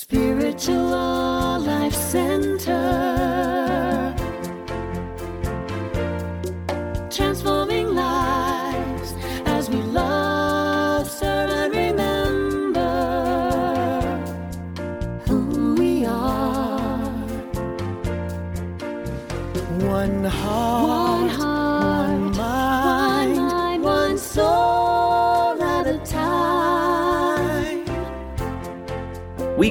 Spiritual 0.00 1.58
Life 1.58 1.92
Center. 1.92 2.37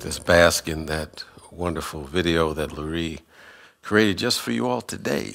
This 0.00 0.18
bask 0.18 0.66
in 0.66 0.86
that 0.86 1.24
wonderful 1.50 2.04
video 2.04 2.54
that 2.54 2.70
Lurie 2.70 3.20
created 3.82 4.16
just 4.16 4.40
for 4.40 4.50
you 4.50 4.66
all 4.66 4.80
today. 4.80 5.34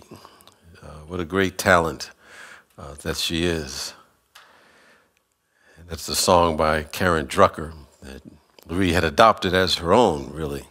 Uh, 0.81 0.88
what 1.06 1.20
a 1.20 1.23
great 1.23 1.59
talent 1.59 2.09
uh, 2.76 2.95
that 3.04 3.17
she 3.17 3.45
is. 3.45 3.94
That's 5.88 6.08
the 6.08 6.16
song 6.16 6.58
by 6.58 6.81
Karen 6.81 7.28
Drucker 7.28 7.73
that 8.02 8.23
Lurie 8.67 8.94
had 8.94 9.04
adopted 9.04 9.54
as 9.54 9.76
her 9.76 9.94
own, 9.94 10.31
really. 10.34 10.64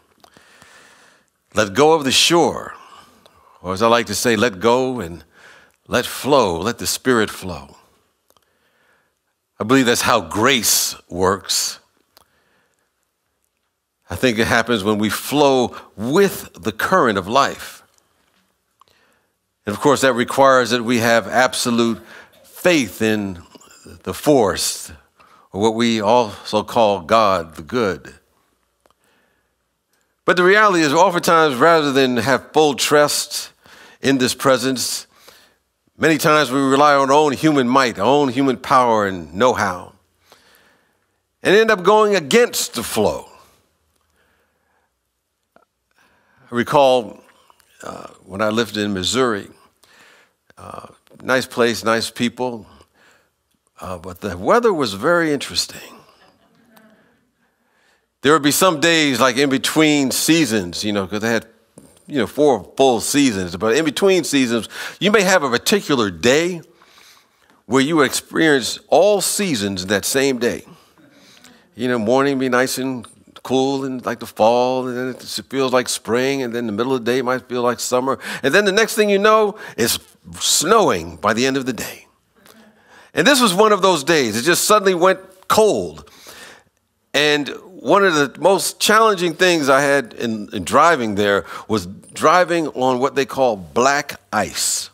Let 1.55 1.73
go 1.73 1.93
of 1.93 2.03
the 2.03 2.11
shore, 2.11 2.75
or 3.63 3.75
as 3.75 3.81
I 3.81 3.87
like 3.87 4.07
to 4.07 4.15
say, 4.17 4.35
let 4.35 4.59
go 4.59 4.99
and 4.99 5.23
let 5.87 6.05
flow, 6.05 6.59
let 6.59 6.79
the 6.79 6.87
Spirit 6.89 7.31
flow. 7.31 7.77
I 9.61 9.63
believe 9.63 9.87
that's 9.87 10.03
how 10.03 10.21
grace 10.21 10.97
works. 11.09 11.79
I 14.11 14.17
think 14.17 14.39
it 14.39 14.47
happens 14.47 14.85
when 14.85 14.99
we 14.99 15.09
flow 15.09 15.75
with 15.97 16.51
the 16.63 16.73
current 16.73 17.17
of 17.19 17.27
life. 17.27 17.83
And 19.67 19.75
of 19.75 19.81
course, 19.81 20.03
that 20.03 20.13
requires 20.13 20.71
that 20.71 20.83
we 20.83 20.99
have 20.99 21.27
absolute 21.27 22.01
faith 22.43 23.01
in 23.01 23.43
the 24.03 24.15
force, 24.15 24.93
or 25.53 25.61
what 25.61 25.75
we 25.75 26.01
also 26.01 26.63
call 26.63 27.01
God 27.01 27.55
the 27.57 27.63
good. 27.63 28.15
But 30.25 30.37
the 30.37 30.45
reality 30.45 30.83
is, 30.83 30.93
oftentimes, 30.93 31.57
rather 31.57 31.93
than 31.93 32.17
have 32.17 32.53
full 32.53 32.75
trust 32.75 33.51
in 34.01 34.19
this 34.19 34.35
presence, 34.35 35.07
many 35.97 36.19
times 36.19 36.51
we 36.51 36.61
rely 36.61 36.95
on 36.95 37.11
our 37.11 37.17
own 37.17 37.33
human 37.33 37.69
might, 37.69 37.99
our 37.99 38.07
own 38.07 38.29
human 38.29 38.57
power 38.57 39.07
and 39.07 39.35
know 39.35 39.55
how, 39.55 39.93
and 41.43 41.55
end 41.55 41.71
up 41.71 41.83
going 41.83 42.17
against 42.17 42.75
the 42.75 42.83
flow. 42.83 43.29
I 46.55 46.57
recall 46.57 47.21
uh, 47.83 48.07
when 48.25 48.41
I 48.41 48.51
lived 48.51 48.77
in 48.77 48.95
Missouri, 48.95 49.49
uh, 50.57 50.87
nice 51.21 51.47
place, 51.47 51.83
nice 51.83 52.11
people, 52.11 52.65
uh, 53.81 53.99
but 53.99 54.21
the 54.21 54.39
weather 54.39 54.73
was 54.73 54.95
very 54.95 55.33
interesting. 55.33 55.97
There 58.21 58.33
would 58.33 58.45
be 58.45 58.53
some 58.53 58.79
days 58.79 59.19
like 59.19 59.37
in 59.37 59.51
between 59.51 60.13
seasons, 60.13 60.85
you 60.85 60.93
know, 60.93 61.07
because 61.07 61.23
they 61.23 61.33
had, 61.33 61.47
you 62.07 62.19
know, 62.19 62.29
four 62.29 62.73
full 62.77 63.01
seasons, 63.01 63.57
but 63.57 63.77
in 63.77 63.85
between 63.85 64.23
seasons, 64.23 64.69
you 65.01 65.11
may 65.11 65.23
have 65.23 65.43
a 65.43 65.51
particular 65.51 66.09
day 66.09 66.63
where 67.67 67.83
you 67.83 68.03
experience 68.03 68.79
all 68.91 69.21
seasons 69.21 69.87
that 69.87 70.05
same 70.05 70.39
day. 70.39 70.65
You 71.75 71.89
know, 71.89 71.99
morning 71.99 72.39
be 72.39 72.49
nice 72.49 72.79
and 72.79 73.05
cool 73.45 73.85
and 73.85 74.05
like 74.05 74.19
the 74.19 74.27
fall, 74.27 74.89
and 74.89 74.97
then 74.97 75.09
it 75.11 75.23
feels 75.49 75.73
like 75.73 75.89
spring, 75.89 76.43
and 76.43 76.53
then 76.53 76.67
the 76.67 76.73
middle 76.73 76.93
of 76.95 77.05
the 77.05 77.13
day 77.13 77.23
might 77.23 77.49
feel 77.49 77.63
like 77.63 77.79
summer, 77.79 78.19
and 78.43 78.53
then 78.53 78.65
the 78.65 78.73
next 78.73 78.97
thing 78.97 79.09
you 79.09 79.19
know, 79.19 79.57
it's 79.77 80.01
snowing 80.41 81.17
by 81.17 81.33
the 81.33 81.47
end 81.47 81.57
of 81.57 81.67
the 81.67 81.73
day. 81.73 82.07
And 83.15 83.25
this 83.25 83.41
was 83.41 83.55
one 83.55 83.71
of 83.71 83.81
those 83.81 84.03
days. 84.03 84.37
It 84.37 84.43
just 84.43 84.65
suddenly 84.65 84.95
went 84.95 85.21
cold. 85.47 86.11
And 87.13 87.49
one 87.67 88.05
of 88.05 88.15
the 88.15 88.41
most 88.41 88.81
challenging 88.81 89.35
things 89.35 89.69
I 89.69 89.83
had 89.83 90.15
in, 90.15 90.49
in 90.53 90.65
driving 90.65 91.15
there 91.15 91.45
was 91.69 91.87
driving 91.87 92.67
on 92.69 92.99
what 92.99 93.15
they 93.15 93.25
call 93.25 93.57
black 93.57 94.21
ice. 94.33 94.91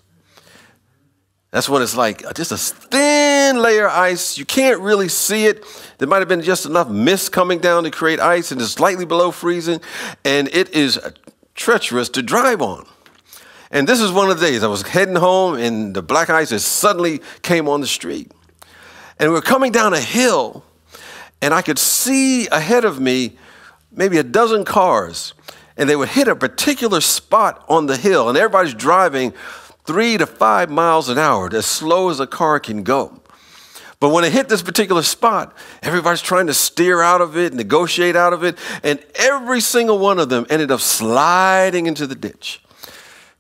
That's 1.50 1.69
when 1.69 1.83
it's 1.83 1.97
like 1.97 2.25
uh, 2.25 2.33
just 2.33 2.53
a 2.53 2.56
thin 2.56 3.61
layer 3.61 3.87
of 3.87 3.93
ice. 3.93 4.38
You 4.38 4.44
can't 4.44 4.81
really 4.81 5.09
see 5.09 5.47
it. 5.47 5.65
There 5.99 6.06
might 6.06 6.21
have 6.21 6.28
been 6.28 6.43
just 6.43 6.65
enough 6.65 6.88
mist 6.88 7.33
coming 7.33 7.59
down 7.59 7.84
to 7.84 7.91
create 7.91 8.21
ice, 8.21 8.53
and 8.53 8.61
it's 8.61 8.71
slightly 8.71 9.05
below 9.05 9.33
freezing, 9.33 9.81
and 10.25 10.49
it 10.53 10.71
is 10.75 10.97
uh, 10.97 11.10
treacherous 11.55 12.09
to 12.10 12.22
drive 12.22 12.62
on. 12.62 12.87
And 13.72 13.89
this 13.89 14.00
is 14.00 14.12
one 14.12 14.31
of 14.31 14.39
the 14.39 14.47
days 14.47 14.62
I 14.62 14.69
was 14.69 14.83
heading 14.83 15.16
home, 15.16 15.56
and 15.56 15.94
the 15.94 16.03
black 16.03 16.31
ice 16.31 16.50
just 16.50 16.66
suddenly 16.66 17.21
came 17.43 17.69
on 17.69 17.81
the 17.81 17.87
street. 17.87 18.31
And 19.19 19.28
we 19.31 19.34
were 19.34 19.43
coming 19.43 19.72
down 19.72 19.93
a 19.93 20.00
hill, 20.00 20.65
and 21.43 21.53
I 21.53 21.62
could 21.62 21.78
see 21.78 22.47
ahead 22.49 22.84
of 22.84 23.00
me 23.00 23.37
maybe 23.93 24.19
a 24.19 24.22
dozen 24.22 24.65
cars, 24.65 25.34
and 25.77 25.91
they 25.91 25.97
would 25.97 26.10
hit 26.10 26.28
a 26.28 26.37
particular 26.37 27.00
spot 27.00 27.65
on 27.69 27.87
the 27.87 27.97
hill, 27.97 28.28
and 28.28 28.39
everybody's 28.39 28.75
driving 28.75 29.34
three 29.91 30.17
to 30.17 30.25
five 30.25 30.71
miles 30.71 31.09
an 31.09 31.19
hour, 31.19 31.51
as 31.53 31.67
slow 31.67 32.11
as 32.11 32.21
a 32.21 32.27
car 32.28 32.61
can 32.61 32.84
go. 32.84 33.21
But 33.99 34.11
when 34.11 34.23
it 34.23 34.33
hit 34.33 34.49
this 34.49 34.62
particular 34.62 35.03
spot, 35.03 35.53
everybody's 35.83 36.23
trying 36.23 36.47
to 36.47 36.55
steer 36.55 37.03
out 37.03 37.21
of 37.21 37.37
it, 37.37 37.53
negotiate 37.53 38.15
out 38.15 38.33
of 38.33 38.45
it, 38.45 38.56
and 38.84 39.05
every 39.17 39.61
single 39.61 39.99
one 39.99 40.21
of 40.21 40.28
them 40.28 40.47
ended 40.49 40.71
up 40.71 40.78
sliding 40.78 41.87
into 41.87 42.06
the 42.06 42.15
ditch. 42.15 42.62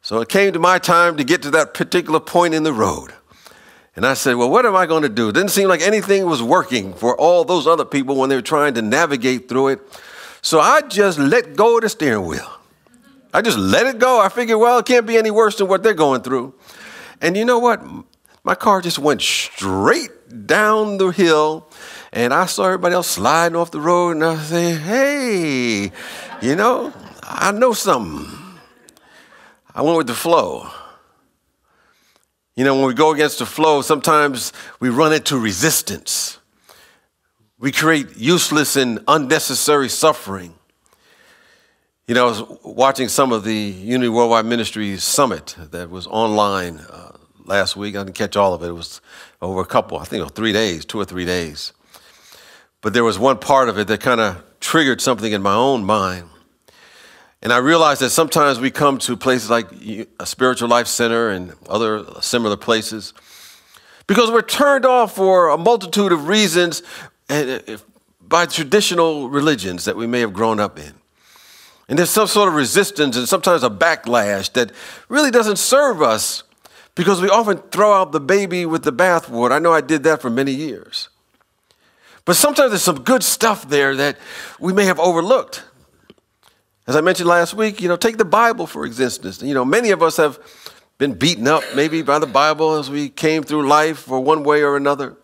So 0.02 0.20
it 0.20 0.28
came 0.28 0.52
to 0.52 0.58
my 0.58 0.80
time 0.80 1.16
to 1.18 1.24
get 1.24 1.40
to 1.42 1.52
that 1.52 1.72
particular 1.72 2.18
point 2.18 2.52
in 2.52 2.64
the 2.64 2.72
road. 2.72 3.14
And 3.94 4.04
I 4.04 4.14
said, 4.14 4.34
Well, 4.34 4.50
what 4.50 4.66
am 4.66 4.74
I 4.74 4.86
going 4.86 5.02
to 5.04 5.08
do? 5.08 5.28
It 5.28 5.34
didn't 5.34 5.50
seem 5.50 5.68
like 5.68 5.82
anything 5.82 6.26
was 6.26 6.42
working 6.42 6.94
for 6.94 7.16
all 7.16 7.44
those 7.44 7.68
other 7.68 7.84
people 7.84 8.16
when 8.16 8.28
they 8.28 8.34
were 8.34 8.42
trying 8.42 8.74
to 8.74 8.82
navigate 8.82 9.48
through 9.48 9.68
it. 9.68 10.00
So 10.42 10.58
I 10.58 10.80
just 10.80 11.16
let 11.16 11.54
go 11.54 11.76
of 11.76 11.82
the 11.82 11.88
steering 11.88 12.26
wheel. 12.26 12.59
I 13.32 13.42
just 13.42 13.58
let 13.58 13.86
it 13.86 13.98
go. 13.98 14.20
I 14.20 14.28
figured, 14.28 14.58
well, 14.58 14.78
it 14.78 14.86
can't 14.86 15.06
be 15.06 15.16
any 15.16 15.30
worse 15.30 15.56
than 15.56 15.68
what 15.68 15.82
they're 15.82 15.94
going 15.94 16.22
through. 16.22 16.54
And 17.20 17.36
you 17.36 17.44
know 17.44 17.58
what? 17.58 17.82
My 18.42 18.54
car 18.54 18.80
just 18.80 18.98
went 18.98 19.20
straight 19.20 20.10
down 20.46 20.96
the 20.98 21.08
hill, 21.08 21.68
and 22.12 22.32
I 22.32 22.46
saw 22.46 22.64
everybody 22.64 22.94
else 22.94 23.08
sliding 23.08 23.56
off 23.56 23.70
the 23.70 23.80
road, 23.80 24.12
and 24.12 24.24
I 24.24 24.36
said, 24.36 24.78
hey, 24.78 25.92
you 26.40 26.56
know, 26.56 26.92
I 27.22 27.52
know 27.52 27.72
something. 27.72 28.26
I 29.74 29.82
went 29.82 29.98
with 29.98 30.06
the 30.06 30.14
flow. 30.14 30.68
You 32.56 32.64
know, 32.64 32.74
when 32.74 32.86
we 32.86 32.94
go 32.94 33.12
against 33.12 33.38
the 33.38 33.46
flow, 33.46 33.82
sometimes 33.82 34.52
we 34.80 34.88
run 34.88 35.12
into 35.12 35.38
resistance. 35.38 36.38
We 37.58 37.72
create 37.72 38.16
useless 38.16 38.76
and 38.76 39.00
unnecessary 39.06 39.88
suffering. 39.88 40.54
You 42.10 42.14
know, 42.14 42.26
I 42.26 42.28
was 42.28 42.42
watching 42.64 43.06
some 43.06 43.30
of 43.30 43.44
the 43.44 43.54
Unity 43.54 44.08
Worldwide 44.08 44.44
Ministries 44.44 45.04
Summit 45.04 45.54
that 45.70 45.90
was 45.90 46.08
online 46.08 46.78
uh, 46.78 47.16
last 47.44 47.76
week. 47.76 47.94
I 47.94 48.02
didn't 48.02 48.16
catch 48.16 48.34
all 48.34 48.52
of 48.52 48.64
it. 48.64 48.66
It 48.66 48.72
was 48.72 49.00
over 49.40 49.60
a 49.60 49.64
couple, 49.64 49.96
I 49.96 50.02
think, 50.02 50.34
three 50.34 50.52
days, 50.52 50.84
two 50.84 50.98
or 50.98 51.04
three 51.04 51.24
days. 51.24 51.72
But 52.80 52.94
there 52.94 53.04
was 53.04 53.16
one 53.16 53.38
part 53.38 53.68
of 53.68 53.78
it 53.78 53.86
that 53.86 54.00
kind 54.00 54.20
of 54.20 54.42
triggered 54.58 55.00
something 55.00 55.30
in 55.30 55.40
my 55.40 55.54
own 55.54 55.84
mind. 55.84 56.28
And 57.42 57.52
I 57.52 57.58
realized 57.58 58.00
that 58.00 58.10
sometimes 58.10 58.58
we 58.58 58.72
come 58.72 58.98
to 58.98 59.16
places 59.16 59.48
like 59.48 59.70
a 60.18 60.26
spiritual 60.26 60.68
life 60.68 60.88
center 60.88 61.28
and 61.28 61.54
other 61.68 62.04
similar 62.22 62.56
places 62.56 63.14
because 64.08 64.32
we're 64.32 64.42
turned 64.42 64.84
off 64.84 65.14
for 65.14 65.50
a 65.50 65.56
multitude 65.56 66.10
of 66.10 66.26
reasons 66.26 66.82
by 68.20 68.46
traditional 68.46 69.30
religions 69.30 69.84
that 69.84 69.94
we 69.94 70.08
may 70.08 70.18
have 70.18 70.32
grown 70.32 70.58
up 70.58 70.76
in. 70.76 70.99
And 71.90 71.98
there's 71.98 72.10
some 72.10 72.28
sort 72.28 72.48
of 72.48 72.54
resistance 72.54 73.16
and 73.16 73.28
sometimes 73.28 73.64
a 73.64 73.68
backlash 73.68 74.52
that 74.52 74.70
really 75.08 75.32
doesn't 75.32 75.56
serve 75.56 76.00
us 76.00 76.44
because 76.94 77.20
we 77.20 77.28
often 77.28 77.58
throw 77.58 77.92
out 77.92 78.12
the 78.12 78.20
baby 78.20 78.64
with 78.64 78.84
the 78.84 78.92
bathwater. 78.92 79.50
I 79.50 79.58
know 79.58 79.72
I 79.72 79.80
did 79.80 80.04
that 80.04 80.22
for 80.22 80.30
many 80.30 80.52
years. 80.52 81.08
But 82.24 82.36
sometimes 82.36 82.70
there's 82.70 82.82
some 82.82 83.02
good 83.02 83.24
stuff 83.24 83.68
there 83.68 83.96
that 83.96 84.18
we 84.60 84.72
may 84.72 84.84
have 84.84 85.00
overlooked. 85.00 85.64
As 86.86 86.94
I 86.94 87.00
mentioned 87.00 87.28
last 87.28 87.54
week, 87.54 87.80
you 87.80 87.88
know, 87.88 87.96
take 87.96 88.18
the 88.18 88.24
Bible 88.24 88.68
for 88.68 88.86
existence. 88.86 89.42
You 89.42 89.54
know, 89.54 89.64
many 89.64 89.90
of 89.90 90.00
us 90.00 90.16
have 90.16 90.38
been 90.98 91.14
beaten 91.14 91.48
up 91.48 91.64
maybe 91.74 92.02
by 92.02 92.20
the 92.20 92.26
Bible 92.26 92.74
as 92.74 92.88
we 92.88 93.08
came 93.08 93.42
through 93.42 93.66
life 93.66 93.98
for 93.98 94.20
one 94.20 94.44
way 94.44 94.62
or 94.62 94.76
another. 94.76 95.16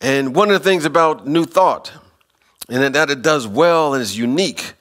And 0.00 0.34
one 0.34 0.50
of 0.50 0.60
the 0.60 0.68
things 0.68 0.84
about 0.84 1.28
New 1.28 1.44
Thought, 1.44 1.92
and 2.68 2.92
that 2.92 3.08
it 3.08 3.22
does 3.22 3.46
well 3.46 3.94
and 3.94 4.02
is 4.02 4.18
unique, 4.18 4.72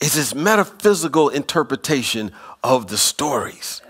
is 0.00 0.16
its 0.16 0.34
metaphysical 0.34 1.28
interpretation 1.28 2.32
of 2.62 2.88
the 2.88 2.98
stories. 2.98 3.80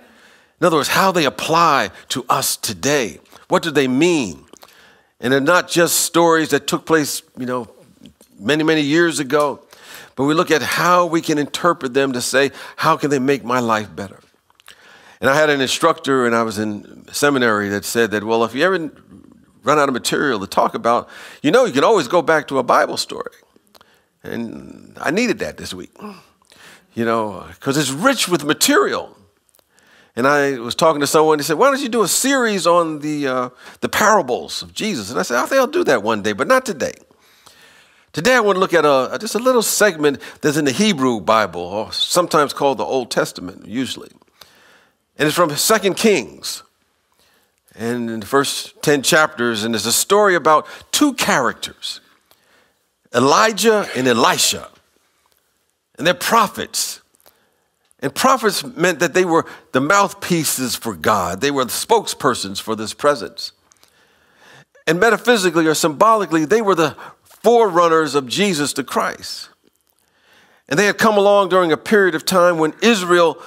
In 0.60 0.66
other 0.66 0.76
words, 0.76 0.88
how 0.88 1.12
they 1.12 1.24
apply 1.24 1.90
to 2.08 2.24
us 2.28 2.56
today. 2.56 3.20
What 3.48 3.62
do 3.62 3.70
they 3.70 3.88
mean? 3.88 4.44
And 5.20 5.32
they're 5.32 5.40
not 5.40 5.68
just 5.68 6.00
stories 6.00 6.50
that 6.50 6.66
took 6.66 6.86
place, 6.86 7.22
you 7.36 7.46
know, 7.46 7.68
many, 8.38 8.62
many 8.62 8.82
years 8.82 9.18
ago, 9.18 9.60
but 10.14 10.24
we 10.24 10.34
look 10.34 10.50
at 10.50 10.62
how 10.62 11.06
we 11.06 11.20
can 11.20 11.38
interpret 11.38 11.94
them 11.94 12.12
to 12.12 12.20
say, 12.20 12.50
how 12.76 12.96
can 12.96 13.10
they 13.10 13.18
make 13.18 13.44
my 13.44 13.60
life 13.60 13.94
better? 13.94 14.20
And 15.20 15.30
I 15.30 15.34
had 15.34 15.48
an 15.48 15.60
instructor, 15.60 16.26
and 16.26 16.34
I 16.34 16.42
was 16.42 16.58
in 16.58 17.06
seminary 17.12 17.68
that 17.70 17.84
said 17.84 18.10
that, 18.10 18.24
well, 18.24 18.44
if 18.44 18.54
you 18.54 18.62
ever 18.64 18.90
run 19.62 19.78
out 19.78 19.88
of 19.88 19.94
material 19.94 20.40
to 20.40 20.46
talk 20.46 20.74
about, 20.74 21.08
you 21.42 21.50
know, 21.50 21.64
you 21.64 21.72
can 21.72 21.84
always 21.84 22.08
go 22.08 22.22
back 22.22 22.48
to 22.48 22.58
a 22.58 22.62
Bible 22.62 22.96
story. 22.96 23.32
And 24.26 24.96
I 25.00 25.10
needed 25.10 25.38
that 25.38 25.56
this 25.56 25.72
week, 25.72 25.92
you 26.94 27.04
know, 27.04 27.46
because 27.54 27.76
it's 27.76 27.90
rich 27.90 28.28
with 28.28 28.44
material. 28.44 29.16
And 30.14 30.26
I 30.26 30.58
was 30.58 30.74
talking 30.74 31.00
to 31.00 31.06
someone, 31.06 31.38
he 31.38 31.42
said, 31.42 31.58
Why 31.58 31.70
don't 31.70 31.80
you 31.80 31.90
do 31.90 32.02
a 32.02 32.08
series 32.08 32.66
on 32.66 33.00
the, 33.00 33.28
uh, 33.28 33.48
the 33.80 33.88
parables 33.88 34.62
of 34.62 34.72
Jesus? 34.72 35.10
And 35.10 35.20
I 35.20 35.22
said, 35.22 35.36
I 35.36 35.46
think 35.46 35.60
I'll 35.60 35.66
do 35.66 35.84
that 35.84 36.02
one 36.02 36.22
day, 36.22 36.32
but 36.32 36.48
not 36.48 36.64
today. 36.64 36.94
Today 38.12 38.34
I 38.34 38.40
want 38.40 38.56
to 38.56 38.60
look 38.60 38.72
at 38.72 38.86
a, 38.86 39.18
just 39.20 39.34
a 39.34 39.38
little 39.38 39.62
segment 39.62 40.20
that's 40.40 40.56
in 40.56 40.64
the 40.64 40.72
Hebrew 40.72 41.20
Bible, 41.20 41.60
or 41.60 41.92
sometimes 41.92 42.54
called 42.54 42.78
the 42.78 42.84
Old 42.84 43.10
Testament, 43.10 43.66
usually. 43.66 44.10
And 45.18 45.26
it's 45.26 45.36
from 45.36 45.54
Second 45.54 45.96
Kings. 45.96 46.62
And 47.74 48.08
in 48.08 48.20
the 48.20 48.26
first 48.26 48.80
10 48.82 49.02
chapters, 49.02 49.64
and 49.64 49.74
it's 49.74 49.84
a 49.84 49.92
story 49.92 50.34
about 50.34 50.66
two 50.92 51.12
characters 51.12 52.00
Elijah 53.16 53.88
and 53.96 54.06
Elisha. 54.06 54.68
And 55.96 56.06
they're 56.06 56.14
prophets. 56.14 57.00
And 58.00 58.14
prophets 58.14 58.62
meant 58.62 59.00
that 59.00 59.14
they 59.14 59.24
were 59.24 59.46
the 59.72 59.80
mouthpieces 59.80 60.76
for 60.76 60.94
God, 60.94 61.40
they 61.40 61.50
were 61.50 61.64
the 61.64 61.70
spokespersons 61.70 62.60
for 62.60 62.76
this 62.76 62.92
presence. 62.92 63.52
And 64.86 65.00
metaphysically 65.00 65.66
or 65.66 65.74
symbolically, 65.74 66.44
they 66.44 66.62
were 66.62 66.76
the 66.76 66.96
forerunners 67.24 68.14
of 68.14 68.26
Jesus 68.28 68.72
to 68.74 68.84
Christ. 68.84 69.48
And 70.68 70.78
they 70.78 70.86
had 70.86 70.98
come 70.98 71.16
along 71.16 71.48
during 71.48 71.72
a 71.72 71.76
period 71.76 72.14
of 72.14 72.24
time 72.24 72.58
when 72.58 72.74
Israel 72.82 73.40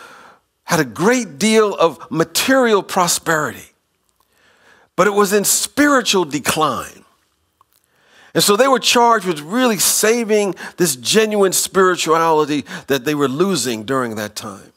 had 0.63 0.79
a 0.79 0.85
great 0.85 1.37
deal 1.37 1.73
of 1.75 2.09
material 2.11 2.83
prosperity, 2.83 3.71
but 4.95 5.07
it 5.07 5.13
was 5.13 5.33
in 5.33 5.43
spiritual 5.43 6.25
decline. 6.25 7.03
And 8.33 8.43
so 8.43 8.55
they 8.55 8.67
were 8.67 8.79
charged 8.79 9.25
with 9.25 9.39
really 9.41 9.79
saving 9.79 10.55
this 10.77 10.95
genuine 10.95 11.53
spirituality 11.53 12.65
that 12.87 13.05
they 13.05 13.15
were 13.15 13.27
losing 13.27 13.83
during 13.83 14.15
that 14.15 14.35
time. 14.35 14.71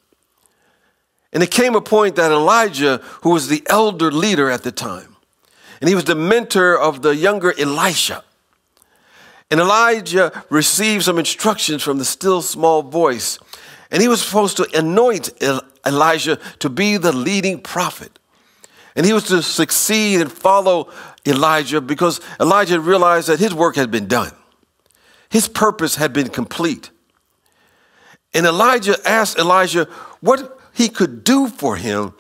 And 1.32 1.43
it 1.43 1.50
came 1.50 1.75
a 1.75 1.81
point 1.81 2.16
that 2.16 2.31
Elijah, 2.31 2.99
who 3.22 3.31
was 3.31 3.49
the 3.49 3.62
elder 3.66 4.10
leader 4.10 4.50
at 4.50 4.62
the 4.62 4.72
time, 4.72 5.16
and 5.81 5.88
he 5.88 5.94
was 5.94 6.04
the 6.04 6.14
mentor 6.14 6.78
of 6.78 7.02
the 7.02 7.16
younger 7.16 7.52
Elisha. 7.58 8.22
And 9.50 9.60
Elijah 9.60 10.44
received 10.49 11.04
some 11.04 11.19
instructions 11.19 11.82
from 11.82 11.99
the 11.99 12.04
still 12.04 12.40
small 12.40 12.82
voice, 12.82 13.38
and 13.90 14.00
he 14.00 14.08
was 14.08 14.22
supposed 14.22 14.56
to 14.58 14.69
anoint 14.75 15.31
Elisha 15.84 16.38
to 16.60 16.70
be 16.70 16.96
the 16.96 17.12
leading 17.12 17.60
prophet. 17.60 18.19
And 18.94 19.06
he 19.06 19.12
was 19.12 19.25
to 19.25 19.43
succeed 19.43 20.20
and 20.20 20.31
follow 20.31 20.90
Elijah 21.26 21.80
because 21.80 22.20
Elijah 22.40 22.80
realized 22.80 23.28
that 23.28 23.38
his 23.38 23.54
work 23.54 23.76
had 23.76 23.90
been 23.90 24.06
done. 24.06 24.32
His 25.30 25.48
purpose 25.48 25.96
had 25.96 26.12
been 26.12 26.28
complete. 26.28 26.90
And 28.34 28.46
Elijah 28.46 28.96
asked 29.06 29.38
Elisha 29.38 29.84
what 30.20 30.58
he 30.72 30.88
could 30.88 31.24
do 31.24 31.48
for 31.48 31.76
him 31.76 32.14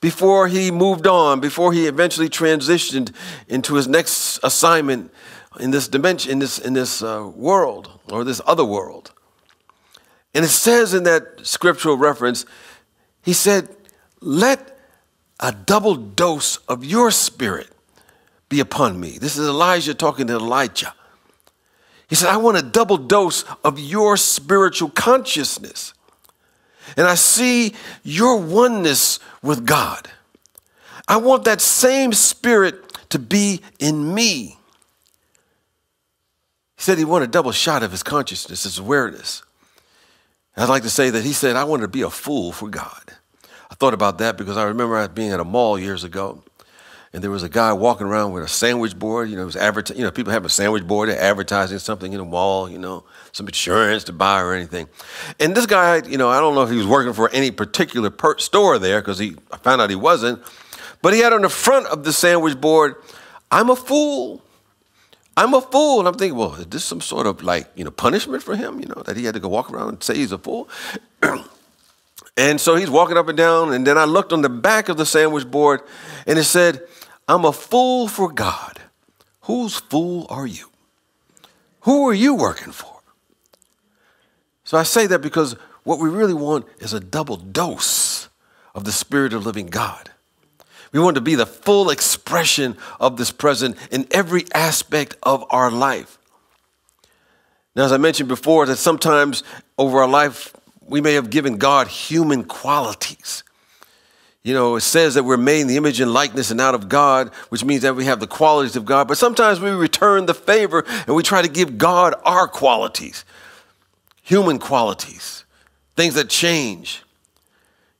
before 0.00 0.48
he 0.48 0.70
moved 0.70 1.06
on, 1.06 1.40
before 1.40 1.72
he 1.72 1.86
eventually 1.86 2.28
transitioned 2.28 3.12
into 3.48 3.74
his 3.74 3.88
next 3.88 4.38
assignment 4.42 5.10
in 5.58 5.70
this 5.70 5.88
dimension, 5.88 6.32
in 6.32 6.38
this, 6.38 6.58
in 6.58 6.74
this 6.74 7.02
uh, 7.02 7.30
world 7.34 8.00
or 8.12 8.24
this 8.24 8.40
other 8.46 8.64
world. 8.64 9.12
And 10.34 10.44
it 10.44 10.48
says 10.48 10.94
in 10.94 11.04
that 11.04 11.46
scriptural 11.46 11.96
reference, 11.96 12.44
he 13.22 13.32
said, 13.32 13.68
Let 14.20 14.78
a 15.40 15.52
double 15.52 15.94
dose 15.94 16.58
of 16.68 16.84
your 16.84 17.10
spirit 17.10 17.73
be 18.54 18.60
upon 18.60 19.00
me. 19.00 19.18
This 19.18 19.36
is 19.36 19.48
Elisha 19.48 19.94
talking 19.94 20.28
to 20.28 20.36
Elijah. 20.36 20.94
He 22.08 22.14
said, 22.14 22.28
I 22.28 22.36
want 22.36 22.56
a 22.56 22.62
double 22.62 22.96
dose 22.96 23.44
of 23.64 23.80
your 23.80 24.16
spiritual 24.16 24.90
consciousness. 24.90 25.92
And 26.96 27.04
I 27.08 27.16
see 27.16 27.74
your 28.04 28.36
oneness 28.36 29.18
with 29.42 29.66
God. 29.66 30.08
I 31.08 31.16
want 31.16 31.42
that 31.46 31.60
same 31.60 32.12
spirit 32.12 32.76
to 33.08 33.18
be 33.18 33.60
in 33.80 34.14
me. 34.14 34.56
He 36.76 36.82
said 36.82 36.96
he 36.96 37.04
wanted 37.04 37.30
a 37.30 37.32
double 37.32 37.50
shot 37.50 37.82
of 37.82 37.90
his 37.90 38.04
consciousness, 38.04 38.62
his 38.62 38.78
awareness. 38.78 39.42
I'd 40.56 40.68
like 40.68 40.84
to 40.84 40.90
say 40.90 41.10
that 41.10 41.24
he 41.24 41.32
said, 41.32 41.56
I 41.56 41.64
wanted 41.64 41.82
to 41.82 41.88
be 41.88 42.02
a 42.02 42.10
fool 42.10 42.52
for 42.52 42.68
God. 42.68 43.02
I 43.68 43.74
thought 43.74 43.94
about 43.94 44.18
that 44.18 44.38
because 44.38 44.56
I 44.56 44.62
remember 44.62 45.08
being 45.08 45.32
at 45.32 45.40
a 45.40 45.44
mall 45.44 45.76
years 45.76 46.04
ago 46.04 46.44
and 47.14 47.22
there 47.22 47.30
was 47.30 47.44
a 47.44 47.48
guy 47.48 47.72
walking 47.72 48.08
around 48.08 48.32
with 48.32 48.42
a 48.42 48.48
sandwich 48.48 48.98
board. 48.98 49.30
You 49.30 49.36
know, 49.36 49.42
it 49.42 49.46
was 49.46 49.54
advert- 49.56 49.96
You 49.96 50.02
know, 50.02 50.10
people 50.10 50.32
have 50.32 50.44
a 50.44 50.48
sandwich 50.48 50.84
board. 50.84 51.08
They're 51.08 51.20
advertising 51.20 51.78
something 51.78 52.12
in 52.12 52.18
the 52.18 52.24
wall. 52.24 52.68
You 52.68 52.78
know, 52.78 53.04
some 53.30 53.46
insurance 53.46 54.02
to 54.04 54.12
buy 54.12 54.40
or 54.40 54.52
anything. 54.52 54.88
And 55.38 55.54
this 55.54 55.64
guy, 55.64 56.02
you 56.08 56.18
know, 56.18 56.28
I 56.28 56.40
don't 56.40 56.56
know 56.56 56.62
if 56.62 56.70
he 56.70 56.76
was 56.76 56.88
working 56.88 57.12
for 57.12 57.30
any 57.30 57.52
particular 57.52 58.10
per- 58.10 58.38
store 58.38 58.80
there 58.80 59.00
because 59.00 59.20
he 59.20 59.36
I 59.52 59.58
found 59.58 59.80
out 59.80 59.90
he 59.90 59.96
wasn't. 59.96 60.42
But 61.02 61.14
he 61.14 61.20
had 61.20 61.32
on 61.32 61.42
the 61.42 61.48
front 61.48 61.86
of 61.86 62.02
the 62.02 62.12
sandwich 62.12 62.60
board, 62.60 62.96
"I'm 63.50 63.70
a 63.70 63.76
fool." 63.76 64.42
I'm 65.36 65.52
a 65.52 65.60
fool. 65.60 65.98
And 65.98 66.06
I'm 66.06 66.14
thinking, 66.14 66.38
well, 66.38 66.54
is 66.54 66.66
this 66.66 66.84
some 66.84 67.00
sort 67.00 67.26
of 67.26 67.42
like, 67.42 67.68
you 67.74 67.82
know, 67.82 67.90
punishment 67.90 68.44
for 68.44 68.54
him, 68.54 68.78
you 68.78 68.86
know, 68.86 69.02
that 69.02 69.16
he 69.16 69.24
had 69.24 69.34
to 69.34 69.40
go 69.40 69.48
walk 69.48 69.68
around 69.68 69.88
and 69.88 70.02
say 70.02 70.14
he's 70.14 70.30
a 70.30 70.38
fool? 70.38 70.68
and 72.36 72.60
so 72.60 72.76
he's 72.76 72.88
walking 72.88 73.16
up 73.16 73.26
and 73.26 73.36
down. 73.36 73.72
And 73.72 73.84
then 73.84 73.98
I 73.98 74.04
looked 74.04 74.32
on 74.32 74.42
the 74.42 74.48
back 74.48 74.88
of 74.88 74.96
the 74.96 75.04
sandwich 75.04 75.50
board 75.50 75.80
and 76.28 76.38
it 76.38 76.44
said, 76.44 76.86
I'm 77.28 77.44
a 77.44 77.52
fool 77.52 78.08
for 78.08 78.30
God. 78.30 78.80
Whose 79.42 79.76
fool 79.76 80.26
are 80.28 80.46
you? 80.46 80.70
Who 81.82 82.08
are 82.08 82.14
you 82.14 82.34
working 82.34 82.72
for? 82.72 83.00
So 84.64 84.78
I 84.78 84.82
say 84.82 85.06
that 85.06 85.20
because 85.20 85.56
what 85.84 85.98
we 85.98 86.08
really 86.08 86.34
want 86.34 86.66
is 86.78 86.92
a 86.92 87.00
double 87.00 87.36
dose 87.36 88.28
of 88.74 88.84
the 88.84 88.92
Spirit 88.92 89.32
of 89.32 89.44
living 89.44 89.66
God. 89.66 90.10
We 90.92 91.00
want 91.00 91.16
to 91.16 91.20
be 91.20 91.34
the 91.34 91.46
full 91.46 91.90
expression 91.90 92.76
of 93.00 93.16
this 93.16 93.30
present 93.30 93.76
in 93.90 94.06
every 94.10 94.44
aspect 94.54 95.16
of 95.22 95.44
our 95.50 95.70
life. 95.70 96.18
Now, 97.74 97.84
as 97.84 97.92
I 97.92 97.96
mentioned 97.96 98.28
before, 98.28 98.66
that 98.66 98.76
sometimes 98.76 99.42
over 99.76 100.00
our 100.00 100.08
life, 100.08 100.54
we 100.86 101.00
may 101.00 101.14
have 101.14 101.30
given 101.30 101.56
God 101.56 101.88
human 101.88 102.44
qualities 102.44 103.42
you 104.44 104.52
know, 104.52 104.76
it 104.76 104.82
says 104.82 105.14
that 105.14 105.24
we're 105.24 105.38
made 105.38 105.62
in 105.62 105.68
the 105.68 105.78
image 105.78 106.00
and 106.00 106.12
likeness 106.12 106.50
and 106.50 106.60
out 106.60 106.74
of 106.74 106.86
God, 106.86 107.30
which 107.48 107.64
means 107.64 107.80
that 107.80 107.96
we 107.96 108.04
have 108.04 108.20
the 108.20 108.26
qualities 108.26 108.76
of 108.76 108.84
God. 108.84 109.08
But 109.08 109.16
sometimes 109.16 109.58
we 109.58 109.70
return 109.70 110.26
the 110.26 110.34
favor 110.34 110.84
and 111.06 111.16
we 111.16 111.22
try 111.22 111.40
to 111.40 111.48
give 111.48 111.78
God 111.78 112.14
our 112.26 112.46
qualities, 112.46 113.24
human 114.22 114.58
qualities, 114.58 115.46
things 115.96 116.14
that 116.14 116.28
change. 116.28 117.02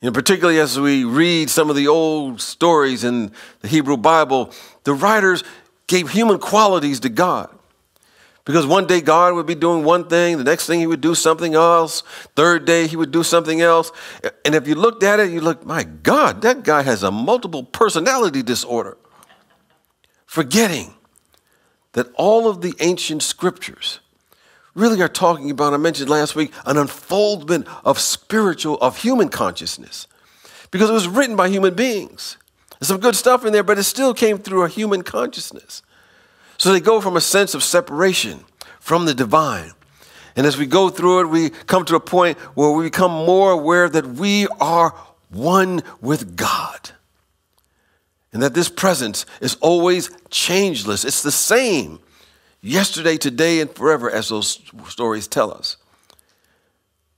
You 0.02 0.10
know, 0.10 0.12
particularly 0.12 0.60
as 0.60 0.78
we 0.78 1.04
read 1.04 1.48
some 1.48 1.70
of 1.70 1.76
the 1.76 1.88
old 1.88 2.42
stories 2.42 3.04
in 3.04 3.32
the 3.60 3.68
Hebrew 3.68 3.96
Bible, 3.96 4.52
the 4.84 4.92
writers 4.92 5.42
gave 5.86 6.10
human 6.10 6.38
qualities 6.38 7.00
to 7.00 7.08
God. 7.08 7.48
Because 8.44 8.66
one 8.66 8.86
day 8.86 9.00
God 9.00 9.34
would 9.34 9.46
be 9.46 9.54
doing 9.54 9.84
one 9.84 10.06
thing, 10.06 10.36
the 10.36 10.44
next 10.44 10.66
thing 10.66 10.78
he 10.78 10.86
would 10.86 11.00
do 11.00 11.14
something 11.14 11.54
else, 11.54 12.02
third 12.36 12.66
day 12.66 12.86
he 12.86 12.96
would 12.96 13.10
do 13.10 13.22
something 13.22 13.62
else. 13.62 13.90
And 14.44 14.54
if 14.54 14.68
you 14.68 14.74
looked 14.74 15.02
at 15.02 15.18
it, 15.18 15.30
you 15.30 15.40
look, 15.40 15.64
my 15.64 15.84
God, 15.84 16.42
that 16.42 16.62
guy 16.62 16.82
has 16.82 17.02
a 17.02 17.10
multiple 17.10 17.64
personality 17.64 18.42
disorder. 18.42 18.98
Forgetting 20.26 20.94
that 21.92 22.08
all 22.16 22.48
of 22.48 22.60
the 22.60 22.74
ancient 22.80 23.22
scriptures 23.22 24.00
really 24.74 25.00
are 25.00 25.08
talking 25.08 25.50
about, 25.50 25.72
I 25.72 25.78
mentioned 25.78 26.10
last 26.10 26.34
week, 26.34 26.52
an 26.66 26.76
unfoldment 26.76 27.66
of 27.84 27.98
spiritual, 27.98 28.76
of 28.78 28.98
human 28.98 29.30
consciousness. 29.30 30.06
Because 30.70 30.90
it 30.90 30.94
was 30.94 31.08
written 31.08 31.36
by 31.36 31.48
human 31.48 31.74
beings. 31.74 32.36
There's 32.78 32.88
some 32.88 33.00
good 33.00 33.14
stuff 33.14 33.46
in 33.46 33.52
there, 33.52 33.62
but 33.62 33.78
it 33.78 33.84
still 33.84 34.12
came 34.12 34.36
through 34.36 34.64
a 34.64 34.68
human 34.68 35.02
consciousness. 35.02 35.82
So 36.64 36.72
they 36.72 36.80
go 36.80 37.02
from 37.02 37.14
a 37.14 37.20
sense 37.20 37.52
of 37.52 37.62
separation 37.62 38.42
from 38.80 39.04
the 39.04 39.12
divine. 39.12 39.72
And 40.34 40.46
as 40.46 40.56
we 40.56 40.64
go 40.64 40.88
through 40.88 41.20
it, 41.20 41.26
we 41.26 41.50
come 41.50 41.84
to 41.84 41.94
a 41.94 42.00
point 42.00 42.38
where 42.56 42.70
we 42.70 42.84
become 42.84 43.10
more 43.10 43.50
aware 43.50 43.86
that 43.86 44.06
we 44.06 44.46
are 44.62 44.94
one 45.28 45.82
with 46.00 46.36
God. 46.36 46.92
And 48.32 48.42
that 48.42 48.54
this 48.54 48.70
presence 48.70 49.26
is 49.42 49.56
always 49.56 50.08
changeless. 50.30 51.04
It's 51.04 51.22
the 51.22 51.30
same 51.30 52.00
yesterday, 52.62 53.18
today, 53.18 53.60
and 53.60 53.70
forever, 53.70 54.10
as 54.10 54.30
those 54.30 54.62
stories 54.88 55.28
tell 55.28 55.52
us. 55.52 55.76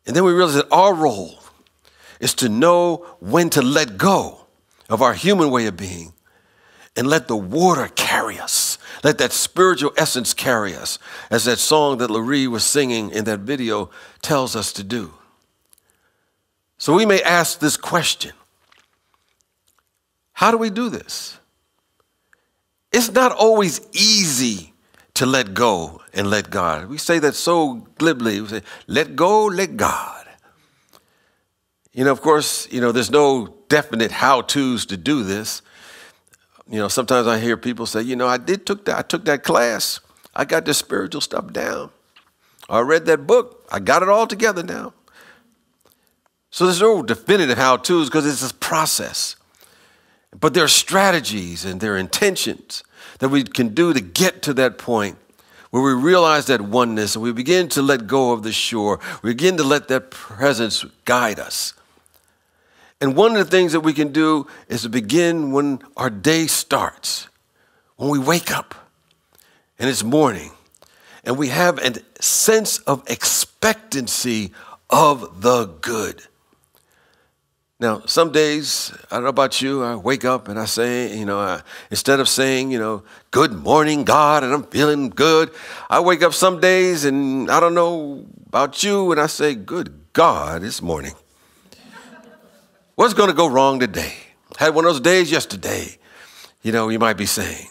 And 0.09 0.17
then 0.17 0.25
we 0.25 0.33
realize 0.33 0.57
that 0.57 0.73
our 0.73 0.93
role 0.93 1.39
is 2.19 2.35
to 2.35 2.49
know 2.49 3.07
when 3.21 3.51
to 3.51 3.63
let 3.63 3.97
go 3.97 4.41
of 4.89 5.03
our 5.03 5.15
human 5.15 5.53
way 5.53 5.67
of 5.67 5.77
being 5.77 6.15
and 6.97 7.07
let 7.07 7.29
the 7.29 7.37
water 7.37 7.89
carry 7.95 8.41
us. 8.41 8.66
Let 9.05 9.19
that 9.19 9.33
spiritual 9.33 9.93
essence 9.97 10.35
carry 10.35 10.75
us, 10.75 10.99
as 11.31 11.45
that 11.45 11.59
song 11.59 11.99
that 11.99 12.11
Larry 12.11 12.47
was 12.47 12.65
singing 12.65 13.11
in 13.11 13.25
that 13.25 13.41
video 13.41 13.91
tells 14.23 14.57
us 14.57 14.73
to 14.75 14.85
do. 14.85 15.15
So 16.79 16.95
we 16.95 17.07
may 17.07 17.23
ask 17.23 17.59
this 17.59 17.77
question 17.77 18.33
How 20.33 20.51
do 20.51 20.59
we 20.59 20.71
do 20.71 20.89
this? 20.89 21.39
It's 22.93 23.13
not 23.13 23.33
always 23.33 23.81
easy 23.93 24.73
to 25.15 25.27
let 25.27 25.55
go 25.55 26.03
and 26.13 26.29
let 26.29 26.51
God. 26.51 26.89
We 26.89 26.99
say 26.99 27.19
that 27.19 27.35
so 27.35 27.87
glibly. 27.99 28.41
We 28.41 28.49
say, 28.49 28.63
let 28.87 29.17
go, 29.17 29.47
let 29.47 29.77
God. 29.77 30.27
You 31.93 32.05
know, 32.05 32.13
of 32.13 32.21
course, 32.21 32.71
you 32.71 32.83
know, 32.83 32.93
there's 32.93 33.11
no 33.11 33.55
definite 33.69 34.13
how-tos 34.13 34.85
to 34.87 34.97
do 34.99 35.25
this. 35.25 35.63
You 36.69 36.79
know, 36.79 36.89
sometimes 36.89 37.27
I 37.27 37.39
hear 37.39 37.57
people 37.57 37.87
say, 37.87 38.03
you 38.03 38.17
know, 38.17 38.27
I 38.27 38.39
did 38.39 38.67
took 38.67 38.85
that, 38.87 38.99
I 38.99 39.03
took 39.03 39.25
that 39.27 39.43
class. 39.45 40.01
I 40.35 40.45
got 40.45 40.65
the 40.65 40.75
spiritual 40.75 41.21
stuff 41.21 41.53
down. 41.53 41.91
I 42.69 42.81
read 42.81 43.07
that 43.07 43.27
book. 43.27 43.67
I 43.71 43.79
got 43.79 44.03
it 44.03 44.09
all 44.09 44.27
together 44.27 44.63
now. 44.63 44.93
So 46.51 46.65
there's 46.65 46.81
no 46.81 47.03
definitive 47.03 47.59
how-tos 47.59 48.09
because 48.09 48.27
it's 48.27 48.51
a 48.51 48.55
process. 48.55 49.37
But 50.39 50.55
there 50.55 50.65
are 50.65 50.69
strategies 50.69 51.65
and 51.65 51.81
there 51.81 51.95
are 51.95 51.99
intentions 51.99 52.83
that 53.19 53.29
we 53.29 53.45
can 53.45 53.69
do 53.69 53.93
to 53.93 54.01
get 54.01 54.43
to 54.43 54.55
that 54.55 54.79
point 54.79 55.17
where 55.71 55.83
we 55.83 55.93
realize 55.93 56.47
that 56.47 56.61
oneness 56.61 57.15
and 57.15 57.23
we 57.23 57.33
begin 57.33 57.69
to 57.69 57.83
let 57.83 58.07
go 58.07 58.33
of 58.33 58.43
the 58.43 58.53
shore. 58.53 59.01
We 59.23 59.31
begin 59.31 59.57
to 59.57 59.65
let 59.65 59.89
that 59.89 60.11
presence 60.11 60.85
guide 61.05 61.39
us. 61.39 61.75
And 63.07 63.15
one 63.15 63.37
of 63.37 63.39
the 63.39 63.49
things 63.49 63.71
that 63.71 63.83
we 63.83 63.93
can 63.93 64.11
do 64.11 64.49
is 64.67 64.83
to 64.83 64.89
begin 64.89 65.53
when 65.53 65.79
our 65.97 66.11
day 66.11 66.49
starts, 66.49 67.29
when 67.95 68.11
we 68.11 68.19
wake 68.19 68.51
up 68.51 68.75
and 69.79 69.89
it's 69.89 70.03
morning, 70.03 70.51
and 71.23 71.39
we 71.39 71.47
have 71.47 71.79
a 71.79 72.03
sense 72.21 72.79
of 72.79 73.09
expectancy 73.09 74.53
of 74.91 75.41
the 75.41 75.67
good. 75.67 76.21
Now, 77.79 78.01
some 78.07 78.33
days, 78.33 78.93
I 79.09 79.15
don't 79.15 79.23
know 79.23 79.29
about 79.29 79.63
you, 79.63 79.85
I 79.85 79.95
wake 79.95 80.25
up 80.25 80.49
and 80.49 80.59
I 80.59 80.65
say, 80.65 81.17
you 81.17 81.27
know, 81.27 81.39
I, 81.39 81.63
instead 81.93 82.19
of 82.19 82.29
saying, 82.29 82.73
you 82.73 82.81
know, 82.81 83.05
good 83.31 83.53
morning, 83.53 84.03
God, 84.03 84.43
and 84.43 84.53
I'm 84.53 84.65
feeling 84.65 85.11
good, 85.11 85.53
I 85.89 86.01
wake 86.01 86.25
up 86.25 86.35
some 86.35 86.59
days 86.59 87.05
and 87.05 87.53
I 87.53 87.61
don't 87.61 87.75
know 87.75 88.27
about 88.49 88.83
you, 88.83 89.13
and 89.13 89.21
I 89.21 89.29
say, 89.29 89.55
good 89.55 89.95
God, 90.13 90.65
it's 90.65 90.83
morning. 90.83 91.15
What's 92.97 93.15
going 93.15 93.29
to 93.29 93.35
go 93.37 93.47
wrong 93.47 93.79
today? 93.79 94.15
Had 94.57 94.75
one 94.75 94.85
of 94.85 94.93
those 94.93 95.01
days 95.01 95.31
yesterday, 95.31 95.99
you 96.63 96.73
know, 96.73 96.89
you 96.89 96.99
might 96.99 97.17
be 97.17 97.27
saying. 97.27 97.69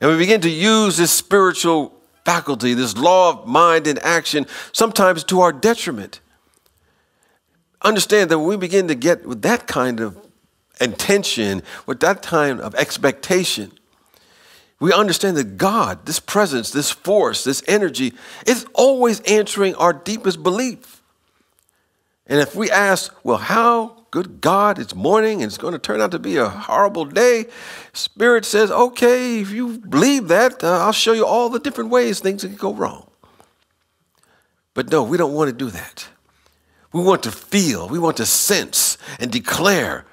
And 0.00 0.10
we 0.10 0.18
begin 0.18 0.40
to 0.42 0.50
use 0.50 0.96
this 0.96 1.10
spiritual 1.10 1.98
faculty, 2.24 2.74
this 2.74 2.96
law 2.96 3.30
of 3.30 3.46
mind 3.46 3.86
and 3.86 3.98
action, 4.00 4.46
sometimes 4.72 5.24
to 5.24 5.40
our 5.40 5.52
detriment 5.52 6.20
understand 7.82 8.30
that 8.30 8.38
when 8.38 8.48
we 8.48 8.56
begin 8.56 8.88
to 8.88 8.94
get 8.94 9.26
with 9.26 9.42
that 9.42 9.66
kind 9.66 10.00
of 10.00 10.16
intention, 10.80 11.62
with 11.86 12.00
that 12.00 12.22
kind 12.22 12.60
of 12.60 12.74
expectation, 12.74 13.72
we 14.80 14.92
understand 14.92 15.36
that 15.36 15.56
God, 15.56 16.06
this 16.06 16.18
presence, 16.18 16.70
this 16.70 16.90
force, 16.90 17.44
this 17.44 17.62
energy, 17.68 18.12
is 18.46 18.66
always 18.74 19.20
answering 19.20 19.74
our 19.76 19.92
deepest 19.92 20.42
belief. 20.42 21.02
And 22.26 22.40
if 22.40 22.54
we 22.54 22.70
ask, 22.70 23.14
well, 23.24 23.38
how 23.38 24.01
good 24.12 24.42
God, 24.42 24.78
it's 24.78 24.94
morning 24.94 25.42
and 25.42 25.50
it's 25.50 25.56
going 25.56 25.72
to 25.72 25.78
turn 25.78 26.02
out 26.02 26.10
to 26.10 26.18
be 26.18 26.36
a 26.36 26.46
horrible 26.46 27.06
day, 27.06 27.46
Spirit 27.94 28.44
says, 28.44 28.70
okay, 28.70 29.40
if 29.40 29.50
you 29.50 29.78
believe 29.78 30.28
that, 30.28 30.62
uh, 30.62 30.84
I'll 30.84 30.92
show 30.92 31.14
you 31.14 31.26
all 31.26 31.48
the 31.48 31.58
different 31.58 31.88
ways 31.88 32.20
things 32.20 32.42
can 32.42 32.54
go 32.54 32.74
wrong. 32.74 33.10
But 34.74 34.90
no, 34.90 35.02
we 35.02 35.16
don't 35.16 35.32
want 35.32 35.48
to 35.48 35.56
do 35.56 35.70
that. 35.70 36.08
We 36.92 37.02
want 37.02 37.22
to 37.22 37.32
feel, 37.32 37.88
we 37.88 37.98
want 37.98 38.18
to 38.18 38.26
sense 38.26 38.98
and 39.18 39.30
declare 39.30 40.04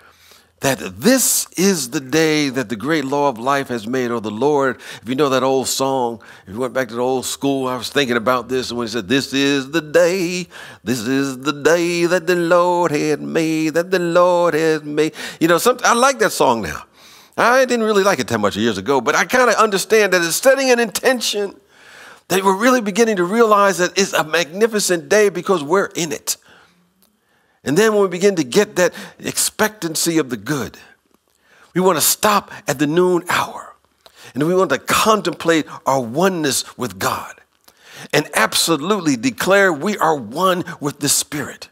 that 0.61 0.79
this 0.99 1.47
is 1.57 1.91
the 1.91 2.01
day 2.01 2.49
that 2.49 2.67
the 2.67 2.75
great 2.75 3.05
law 3.05 3.29
of 3.29 3.39
life 3.39 3.69
has 3.69 3.87
made, 3.87 4.11
or 4.11 4.19
the 4.19 4.31
Lord. 4.31 4.77
If 5.01 5.07
you 5.07 5.15
know 5.15 5.29
that 5.29 5.41
old 5.41 5.67
song, 5.67 6.21
if 6.45 6.53
you 6.53 6.59
went 6.59 6.73
back 6.73 6.89
to 6.89 6.95
the 6.95 7.01
old 7.01 7.25
school, 7.25 7.67
I 7.67 7.77
was 7.77 7.89
thinking 7.89 8.17
about 8.17 8.49
this, 8.49 8.69
and 8.69 8.77
when 8.77 8.87
he 8.87 8.91
said, 8.91 9.07
This 9.07 9.33
is 9.33 9.71
the 9.71 9.81
day, 9.81 10.47
this 10.83 10.99
is 10.99 11.39
the 11.39 11.53
day 11.53 12.05
that 12.07 12.27
the 12.27 12.35
Lord 12.35 12.91
had 12.91 13.21
made, 13.21 13.75
that 13.75 13.89
the 13.91 13.99
Lord 13.99 14.53
has 14.53 14.83
made. 14.83 15.13
You 15.39 15.47
know, 15.47 15.57
some, 15.57 15.77
I 15.83 15.93
like 15.93 16.19
that 16.19 16.31
song 16.31 16.61
now. 16.61 16.83
I 17.37 17.63
didn't 17.63 17.85
really 17.85 18.03
like 18.03 18.19
it 18.19 18.27
that 18.27 18.39
much 18.39 18.57
years 18.57 18.77
ago, 18.77 18.99
but 18.99 19.15
I 19.15 19.23
kind 19.23 19.49
of 19.49 19.55
understand 19.55 20.11
that 20.11 20.21
it's 20.21 20.35
setting 20.35 20.71
an 20.71 20.79
intention 20.79 21.55
that 22.27 22.43
we're 22.43 22.57
really 22.57 22.81
beginning 22.81 23.15
to 23.15 23.23
realize 23.23 23.77
that 23.77 23.97
it's 23.97 24.11
a 24.13 24.25
magnificent 24.25 25.07
day 25.07 25.29
because 25.29 25.63
we're 25.63 25.89
in 25.95 26.11
it. 26.11 26.35
And 27.63 27.77
then 27.77 27.93
when 27.93 28.03
we 28.03 28.07
begin 28.07 28.35
to 28.35 28.43
get 28.43 28.75
that 28.77 28.93
expectancy 29.19 30.17
of 30.17 30.29
the 30.29 30.37
good, 30.37 30.77
we 31.73 31.81
want 31.81 31.97
to 31.97 32.03
stop 32.03 32.51
at 32.67 32.79
the 32.79 32.87
noon 32.87 33.23
hour. 33.29 33.75
And 34.33 34.47
we 34.47 34.55
want 34.55 34.69
to 34.69 34.77
contemplate 34.77 35.65
our 35.85 35.99
oneness 35.99 36.77
with 36.77 36.99
God 36.99 37.39
and 38.13 38.29
absolutely 38.33 39.15
declare 39.15 39.73
we 39.73 39.97
are 39.97 40.15
one 40.15 40.63
with 40.79 40.99
the 40.99 41.09
Spirit. 41.09 41.69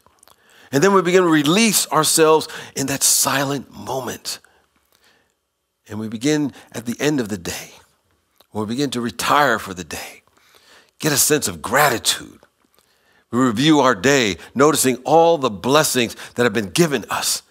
And 0.70 0.82
then 0.82 0.92
we 0.92 1.02
begin 1.02 1.22
to 1.22 1.28
release 1.28 1.86
ourselves 1.88 2.48
in 2.76 2.86
that 2.88 3.02
silent 3.02 3.72
moment. 3.72 4.40
And 5.88 5.98
we 5.98 6.08
begin 6.08 6.52
at 6.72 6.84
the 6.84 6.96
end 7.00 7.20
of 7.20 7.28
the 7.28 7.38
day, 7.38 7.72
when 8.50 8.66
we 8.66 8.74
begin 8.74 8.90
to 8.90 9.00
retire 9.00 9.58
for 9.58 9.72
the 9.72 9.84
day, 9.84 10.22
get 10.98 11.12
a 11.12 11.16
sense 11.16 11.48
of 11.48 11.62
gratitude 11.62 12.37
we 13.30 13.38
review 13.38 13.80
our 13.80 13.94
day, 13.94 14.36
noticing 14.54 14.96
all 15.04 15.38
the 15.38 15.50
blessings 15.50 16.16
that 16.34 16.44
have 16.44 16.52
been 16.52 16.70
given 16.70 17.04
us. 17.10 17.42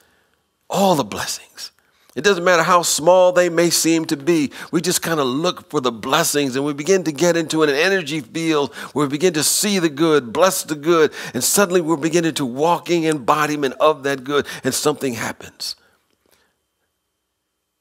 All 0.69 0.95
the 0.95 1.03
blessings. 1.03 1.71
It 2.17 2.23
doesn't 2.23 2.43
matter 2.43 2.63
how 2.63 2.81
small 2.81 3.31
they 3.31 3.47
may 3.47 3.69
seem 3.69 4.05
to 4.05 4.17
be. 4.17 4.51
We 4.71 4.81
just 4.81 5.03
kind 5.03 5.19
of 5.19 5.27
look 5.27 5.69
for 5.69 5.79
the 5.79 5.91
blessings 5.91 6.55
and 6.55 6.65
we 6.65 6.73
begin 6.73 7.03
to 7.03 7.11
get 7.11 7.37
into 7.37 7.61
an 7.61 7.69
energy 7.69 8.21
field 8.21 8.73
where 8.93 9.05
we 9.05 9.11
begin 9.11 9.33
to 9.33 9.43
see 9.43 9.77
the 9.77 9.87
good, 9.87 10.33
bless 10.33 10.63
the 10.63 10.73
good, 10.73 11.13
and 11.35 11.43
suddenly 11.43 11.79
we're 11.79 11.95
beginning 11.95 12.33
to 12.33 12.45
walking 12.45 13.05
embodiment 13.05 13.75
of 13.79 14.01
that 14.01 14.23
good, 14.23 14.47
and 14.63 14.73
something 14.73 15.13
happens. 15.13 15.75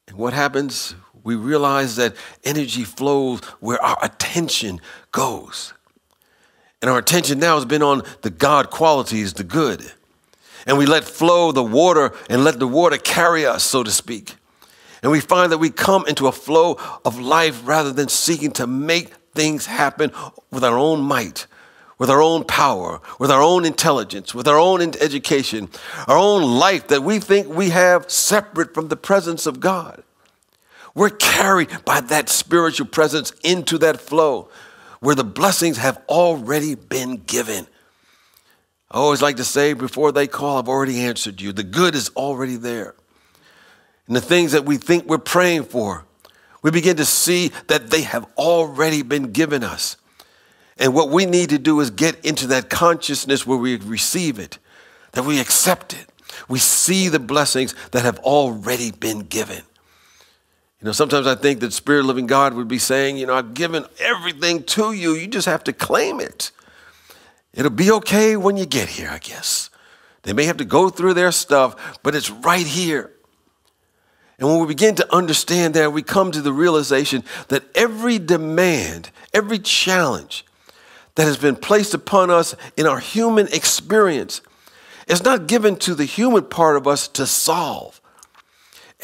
And 0.07 0.19
what 0.19 0.35
happens? 0.35 0.95
We 1.25 1.35
realize 1.35 1.97
that 1.97 2.15
energy 2.45 2.85
flows 2.85 3.43
where 3.61 3.83
our 3.83 3.97
attention 4.03 4.83
goes. 5.13 5.73
And 6.83 6.91
our 6.91 6.99
attention 6.99 7.39
now 7.39 7.55
has 7.55 7.65
been 7.65 7.83
on 7.83 8.03
the 8.23 8.31
God 8.31 8.71
qualities, 8.71 9.33
the 9.35 9.45
good. 9.45 9.93
And 10.67 10.77
we 10.77 10.87
let 10.87 11.05
flow 11.05 11.53
the 11.53 11.63
water 11.63 12.13
and 12.29 12.45
let 12.45 12.59
the 12.59 12.69
water 12.69 12.99
carry 12.99 13.47
us, 13.47 13.65
so 13.65 13.83
to 13.83 13.91
speak. 13.91 14.35
And 15.03 15.13
we 15.13 15.21
find 15.21 15.53
that 15.53 15.59
we 15.59 15.71
come 15.71 16.07
into 16.07 16.27
a 16.27 16.33
flow 16.33 16.79
of 17.05 17.19
life 17.19 17.67
rather 17.67 17.93
than 17.93 18.09
seeking 18.09 18.51
to 18.53 18.67
make 18.67 19.15
things 19.35 19.67
happen 19.67 20.11
with 20.51 20.65
our 20.65 20.77
own 20.77 21.01
might, 21.01 21.47
with 21.99 22.11
our 22.11 22.21
own 22.21 22.45
power, 22.45 23.01
with 23.19 23.31
our 23.31 23.43
own 23.43 23.65
intelligence, 23.65 24.35
with 24.35 24.49
our 24.49 24.59
own 24.59 24.81
education, 24.83 25.69
our 26.09 26.17
own 26.17 26.43
life 26.43 26.89
that 26.89 27.03
we 27.03 27.21
think 27.21 27.49
we 27.49 27.71
have 27.71 28.11
separate 28.11 28.75
from 28.75 28.89
the 28.89 28.97
presence 28.97 29.47
of 29.47 29.61
God. 29.61 30.03
We're 30.95 31.11
carried 31.11 31.85
by 31.85 32.01
that 32.01 32.29
spiritual 32.29 32.87
presence 32.87 33.31
into 33.45 33.79
that 33.79 34.01
flow 34.01 34.49
where 35.01 35.15
the 35.15 35.25
blessings 35.25 35.77
have 35.79 36.03
already 36.09 36.75
been 36.75 37.17
given. 37.17 37.67
I 38.91 38.99
always 38.99 39.23
like 39.23 39.37
to 39.37 39.45
say, 39.45 39.73
before 39.73 40.13
they 40.13 40.27
call, 40.27 40.59
I've 40.59 40.69
already 40.69 41.01
answered 41.01 41.41
you. 41.41 41.53
The 41.53 41.65
good 41.65 41.95
is 41.95 42.11
already 42.17 42.57
there. 42.57 42.95
And 44.07 44.15
the 44.15 44.21
things 44.21 44.53
that 44.53 44.65
we 44.65 44.77
think 44.77 45.07
we're 45.07 45.19
praying 45.19 45.65
for, 45.65 46.05
we 46.63 46.71
begin 46.71 46.97
to 46.97 47.05
see 47.05 47.51
that 47.67 47.91
they 47.91 48.03
have 48.03 48.27
already 48.37 49.03
been 49.03 49.33
given 49.33 49.65
us. 49.65 49.97
And 50.79 50.95
what 50.95 51.11
we 51.11 51.27
need 51.27 51.51
to 51.51 51.59
do 51.59 51.81
is 51.81 51.91
get 51.91 52.25
into 52.25 52.47
that 52.49 52.71
consciousness 52.71 53.47
where 53.47 53.59
we 53.59 53.77
receive 53.77 54.39
it, 54.39 54.59
that 55.13 55.25
we 55.25 55.41
accept 55.41 55.95
it. 55.95 56.07
We 56.49 56.59
see 56.59 57.09
the 57.09 57.19
blessings 57.19 57.75
that 57.93 58.03
have 58.03 58.19
already 58.21 58.91
been 58.91 59.21
given. 59.21 59.63
You 60.81 60.87
know, 60.87 60.93
sometimes 60.93 61.27
I 61.27 61.35
think 61.35 61.61
that 61.61 61.73
Spirit 61.73 62.05
living 62.05 62.27
God 62.27 62.55
would 62.55 62.69
be 62.69 62.79
saying, 62.79 63.17
you 63.17 63.27
know, 63.27 63.35
I've 63.35 63.55
given 63.55 63.87
everything 63.99 64.63
to 64.65 64.93
you. 64.93 65.15
You 65.15 65.27
just 65.27 65.47
have 65.47 65.65
to 65.65 65.73
claim 65.73 66.21
it. 66.21 66.51
It'll 67.55 67.71
be 67.71 67.91
okay 67.93 68.37
when 68.37 68.59
you 68.59 68.67
get 68.67 68.91
here, 68.91 69.09
I 69.11 69.19
guess. 69.19 69.71
They 70.23 70.35
may 70.35 70.45
have 70.45 70.59
to 70.59 70.65
go 70.65 70.91
through 70.91 71.15
their 71.15 71.33
stuff, 71.33 71.99
but 72.03 72.15
it's 72.15 72.31
right 72.31 72.67
here. 72.67 73.13
And 74.39 74.49
when 74.49 74.61
we 74.61 74.67
begin 74.67 74.95
to 74.97 75.15
understand 75.15 75.73
that, 75.75 75.95
we 75.95 76.03
come 76.03 76.31
to 76.33 76.43
the 76.43 76.53
realization 76.53 77.25
that 77.49 77.65
every 77.75 78.19
demand, 78.19 79.11
every 79.33 79.59
challenge 79.59 80.45
that 81.15 81.25
has 81.25 81.39
been 81.39 81.57
placed 81.57 81.95
upon 81.95 82.31
us 82.31 82.55
in 82.77 82.87
our 82.87 82.99
human 82.99 83.49
experience 83.49 84.43
is 85.09 85.23
not 85.23 85.47
given 85.47 85.77
to 85.77 85.95
the 85.95 86.05
human 86.05 86.45
part 86.45 86.77
of 86.77 86.87
us 86.87 87.09
to 87.09 87.27
solve. 87.27 88.01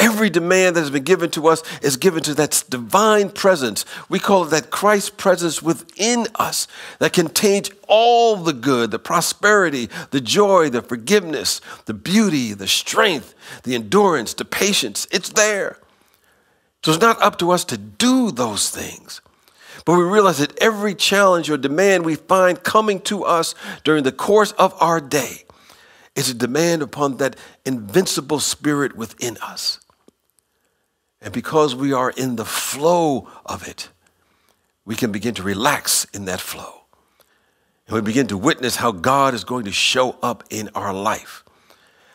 Every 0.03 0.31
demand 0.31 0.75
that 0.75 0.81
has 0.81 0.91
been 0.91 1.05
given 1.05 1.31
to 1.31 1.47
us 1.47 1.63
is 1.81 1.97
given 1.97 2.25
to 2.25 2.35
that 2.35 2.65
divine 2.69 3.31
presence. 3.31 3.85
We 4.09 4.19
call 4.19 4.43
it 4.43 4.51
that 4.51 4.69
Christ 4.69 5.17
presence 5.17 5.63
within 5.63 6.27
us 6.35 6.67
that 6.99 7.13
contains 7.13 7.71
all 7.87 8.35
the 8.35 8.53
good, 8.53 8.91
the 8.91 8.99
prosperity, 8.99 9.89
the 10.11 10.21
joy, 10.21 10.71
the 10.71 10.83
forgiveness, 10.83 11.61
the 11.85 11.95
beauty, 11.95 12.53
the 12.53 12.67
strength, 12.67 13.33
the 13.63 13.77
endurance, 13.77 14.35
the 14.35 14.45
patience. 14.45 15.07
It's 15.13 15.29
there. 15.29 15.79
So 16.83 16.91
it's 16.91 17.01
not 17.01 17.23
up 17.23 17.39
to 17.39 17.53
us 17.53 17.65
to 17.67 17.79
do 17.79 18.33
those 18.33 18.71
things. 18.71 19.21
But 19.85 19.97
we 19.97 20.03
realize 20.03 20.39
that 20.39 20.59
every 20.59 20.97
challenge 20.97 21.49
or 21.49 21.57
demand 21.57 22.05
we 22.05 22.17
find 22.17 22.61
coming 22.65 22.99
to 23.03 23.23
us 23.23 23.55
during 23.85 24.03
the 24.03 24.11
course 24.11 24.51
of 24.53 24.75
our 24.83 25.01
day 25.01 25.45
is 26.17 26.29
a 26.29 26.35
demand 26.35 26.83
upon 26.83 27.19
that 27.19 27.37
invincible 27.65 28.41
spirit 28.41 28.97
within 28.97 29.37
us. 29.37 29.79
And 31.23 31.33
because 31.33 31.75
we 31.75 31.93
are 31.93 32.11
in 32.11 32.37
the 32.37 32.45
flow 32.45 33.29
of 33.47 33.67
it, 33.67 33.89
we 34.85 34.97
can 34.97 35.13
begin 35.13 35.35
to 35.35 35.43
relax 35.43 36.05
in 36.13 36.25
that 36.25 36.41
flow. 36.41 36.83
And 37.87 37.95
we 37.95 38.01
begin 38.01 38.27
to 38.27 38.37
witness 38.37 38.77
how 38.77 38.91
God 38.91 39.33
is 39.33 39.45
going 39.45 39.65
to 39.67 39.73
show 39.73 40.17
up 40.21 40.43
in 40.51 40.69
our 40.75 40.93
life, 40.93 41.45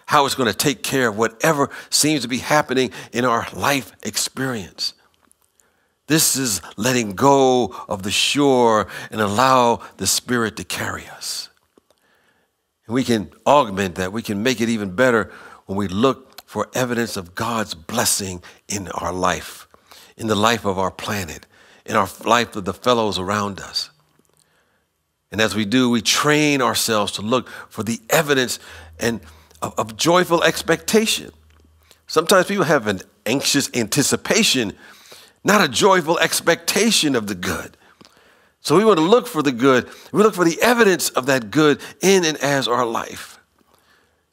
how 0.08 0.26
it's 0.26 0.36
going 0.36 0.52
to 0.52 0.58
take 0.58 0.84
care 0.84 1.08
of 1.08 1.18
whatever 1.18 1.70
seems 1.90 2.24
to 2.24 2.28
be 2.28 2.40
happening 2.40 2.92
in 3.14 3.24
our 3.24 3.48
life 3.54 3.94
experience. 4.04 4.94
This 6.08 6.36
is 6.36 6.62
letting 6.76 7.14
go 7.14 7.74
of 7.88 8.04
the 8.04 8.12
shore 8.12 8.88
and 9.10 9.22
allow 9.22 9.82
the 9.98 10.08
Spirit 10.08 10.58
to 10.58 10.64
carry 10.66 11.08
us. 11.08 11.50
And 12.86 12.94
we 12.94 13.04
can 13.04 13.32
augment 13.46 13.96
that, 13.96 14.12
we 14.12 14.22
can 14.22 14.44
make 14.44 14.60
it 14.60 14.70
even 14.70 14.96
better 14.96 15.32
when 15.66 15.78
we 15.78 15.88
look 15.88 16.26
for 16.48 16.70
evidence 16.74 17.18
of 17.18 17.36
God's 17.36 17.75
blessing 17.75 18.42
in 18.70 18.88
our 18.88 19.12
life, 19.12 19.68
in 20.16 20.27
the 20.27 20.36
life 20.36 20.66
of 20.66 20.80
our 20.80 20.89
planet, 20.89 21.46
in 21.86 21.98
our 21.98 22.08
life 22.24 22.56
of 22.56 22.63
the 22.63 22.74
fellows 22.74 23.20
around 23.20 23.60
us. 23.60 23.92
And 25.30 25.42
as 25.42 25.54
we 25.54 25.66
do, 25.66 25.89
we 25.89 26.01
train 26.01 26.62
ourselves 26.62 27.12
to 27.13 27.22
look 27.22 27.50
for 27.70 27.84
the 27.84 28.00
evidence 28.10 28.60
and 28.98 29.20
of, 29.62 29.77
of 29.77 29.98
joyful 29.98 30.42
expectation. 30.42 31.32
Sometimes 32.08 32.48
people 32.48 32.63
have 32.63 32.88
an 32.88 33.01
anxious 33.25 33.70
anticipation, 33.75 34.72
not 35.44 35.62
a 35.62 35.68
joyful 35.68 36.18
expectation 36.20 37.13
of 37.13 37.27
the 37.27 37.36
good. 37.36 37.75
So 38.62 38.77
we 38.77 38.86
want 38.86 39.00
to 39.00 39.06
look 39.06 39.27
for 39.27 39.44
the 39.44 39.51
good. 39.51 39.89
We 40.13 40.24
look 40.24 40.34
for 40.34 40.46
the 40.46 40.62
evidence 40.62 41.10
of 41.10 41.25
that 41.25 41.51
good 41.51 41.82
in 42.01 42.24
and 42.24 42.38
as 42.38 42.70
our 42.70 42.86
life. 42.86 43.37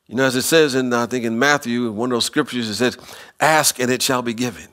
You 0.06 0.16
know, 0.16 0.24
as 0.24 0.36
it 0.36 0.42
says 0.42 0.74
in, 0.74 0.92
I 0.92 1.06
think 1.06 1.24
in 1.24 1.38
Matthew, 1.38 1.90
one 1.90 2.12
of 2.12 2.16
those 2.16 2.26
scriptures, 2.26 2.68
it 2.68 2.74
says, 2.74 2.98
Ask 3.40 3.80
and 3.80 3.90
it 3.90 4.02
shall 4.02 4.22
be 4.22 4.34
given. 4.34 4.68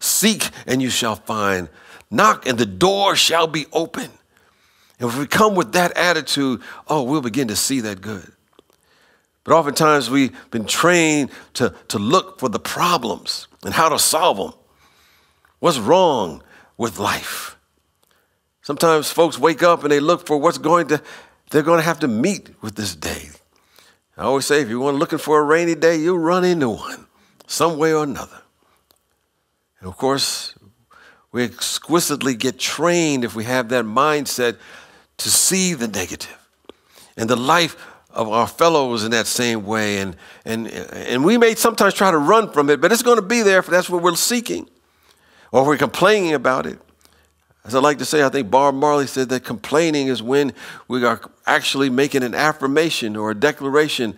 Seek 0.00 0.50
and 0.66 0.82
you 0.82 0.90
shall 0.90 1.16
find. 1.16 1.68
Knock 2.10 2.46
and 2.46 2.58
the 2.58 2.66
door 2.66 3.16
shall 3.16 3.46
be 3.46 3.66
open. 3.72 4.10
And 4.98 5.10
if 5.10 5.18
we 5.18 5.26
come 5.26 5.54
with 5.54 5.72
that 5.72 5.96
attitude, 5.96 6.60
oh, 6.88 7.02
we'll 7.02 7.22
begin 7.22 7.48
to 7.48 7.56
see 7.56 7.80
that 7.80 8.00
good. 8.00 8.30
But 9.44 9.54
oftentimes 9.54 10.10
we've 10.10 10.34
been 10.50 10.66
trained 10.66 11.30
to, 11.54 11.74
to 11.88 11.98
look 11.98 12.40
for 12.40 12.48
the 12.48 12.58
problems 12.58 13.48
and 13.64 13.72
how 13.72 13.88
to 13.88 13.98
solve 13.98 14.38
them. 14.38 14.52
What's 15.60 15.78
wrong 15.78 16.42
with 16.76 16.98
life? 16.98 17.56
Sometimes 18.62 19.10
folks 19.10 19.38
wake 19.38 19.62
up 19.62 19.84
and 19.84 19.92
they 19.92 20.00
look 20.00 20.26
for 20.26 20.36
what's 20.36 20.58
going 20.58 20.88
to, 20.88 21.00
they're 21.50 21.62
going 21.62 21.78
to 21.78 21.84
have 21.84 22.00
to 22.00 22.08
meet 22.08 22.50
with 22.60 22.74
this 22.74 22.96
day. 22.96 23.28
I 24.16 24.22
always 24.22 24.46
say 24.46 24.62
if 24.62 24.68
you're 24.68 24.92
looking 24.92 25.18
for 25.18 25.40
a 25.40 25.42
rainy 25.42 25.74
day, 25.74 25.96
you'll 25.96 26.18
run 26.18 26.44
into 26.44 26.70
one 26.70 27.06
some 27.46 27.78
way 27.78 27.92
or 27.92 28.04
another. 28.04 28.42
And 29.80 29.88
of 29.88 29.96
course, 29.96 30.54
we 31.32 31.44
exquisitely 31.44 32.34
get 32.34 32.58
trained 32.58 33.24
if 33.24 33.34
we 33.34 33.44
have 33.44 33.68
that 33.68 33.84
mindset 33.84 34.56
to 35.18 35.30
see 35.30 35.74
the 35.74 35.88
negative 35.88 36.48
and 37.16 37.28
the 37.28 37.36
life 37.36 37.76
of 38.10 38.28
our 38.28 38.46
fellows 38.46 39.04
in 39.04 39.10
that 39.10 39.26
same 39.26 39.64
way. 39.64 39.98
And, 39.98 40.16
and, 40.44 40.66
and 40.68 41.24
we 41.24 41.36
may 41.36 41.54
sometimes 41.54 41.94
try 41.94 42.10
to 42.10 42.18
run 42.18 42.50
from 42.50 42.70
it, 42.70 42.80
but 42.80 42.90
it's 42.90 43.02
going 43.02 43.16
to 43.16 43.22
be 43.22 43.42
there 43.42 43.58
if 43.58 43.66
that's 43.66 43.90
what 43.90 44.02
we're 44.02 44.16
seeking 44.16 44.68
or 45.52 45.66
we're 45.66 45.76
complaining 45.76 46.32
about 46.32 46.66
it. 46.66 46.78
As 47.66 47.74
I 47.74 47.80
like 47.80 47.98
to 47.98 48.04
say, 48.04 48.22
I 48.22 48.28
think 48.28 48.48
Bob 48.48 48.76
Marley 48.76 49.08
said 49.08 49.28
that 49.30 49.42
complaining 49.42 50.06
is 50.06 50.22
when 50.22 50.52
we 50.86 51.04
are 51.04 51.20
actually 51.46 51.90
making 51.90 52.22
an 52.22 52.32
affirmation 52.32 53.16
or 53.16 53.32
a 53.32 53.34
declaration 53.34 54.16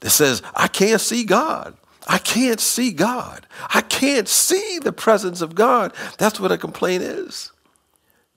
that 0.00 0.10
says, 0.10 0.42
I 0.54 0.68
can't 0.68 1.00
see 1.00 1.24
God. 1.24 1.76
I 2.06 2.18
can't 2.18 2.60
see 2.60 2.92
God. 2.92 3.46
I 3.72 3.80
can't 3.80 4.28
see 4.28 4.78
the 4.82 4.92
presence 4.92 5.40
of 5.40 5.54
God. 5.54 5.94
That's 6.18 6.38
what 6.38 6.52
a 6.52 6.58
complaint 6.58 7.02
is. 7.02 7.52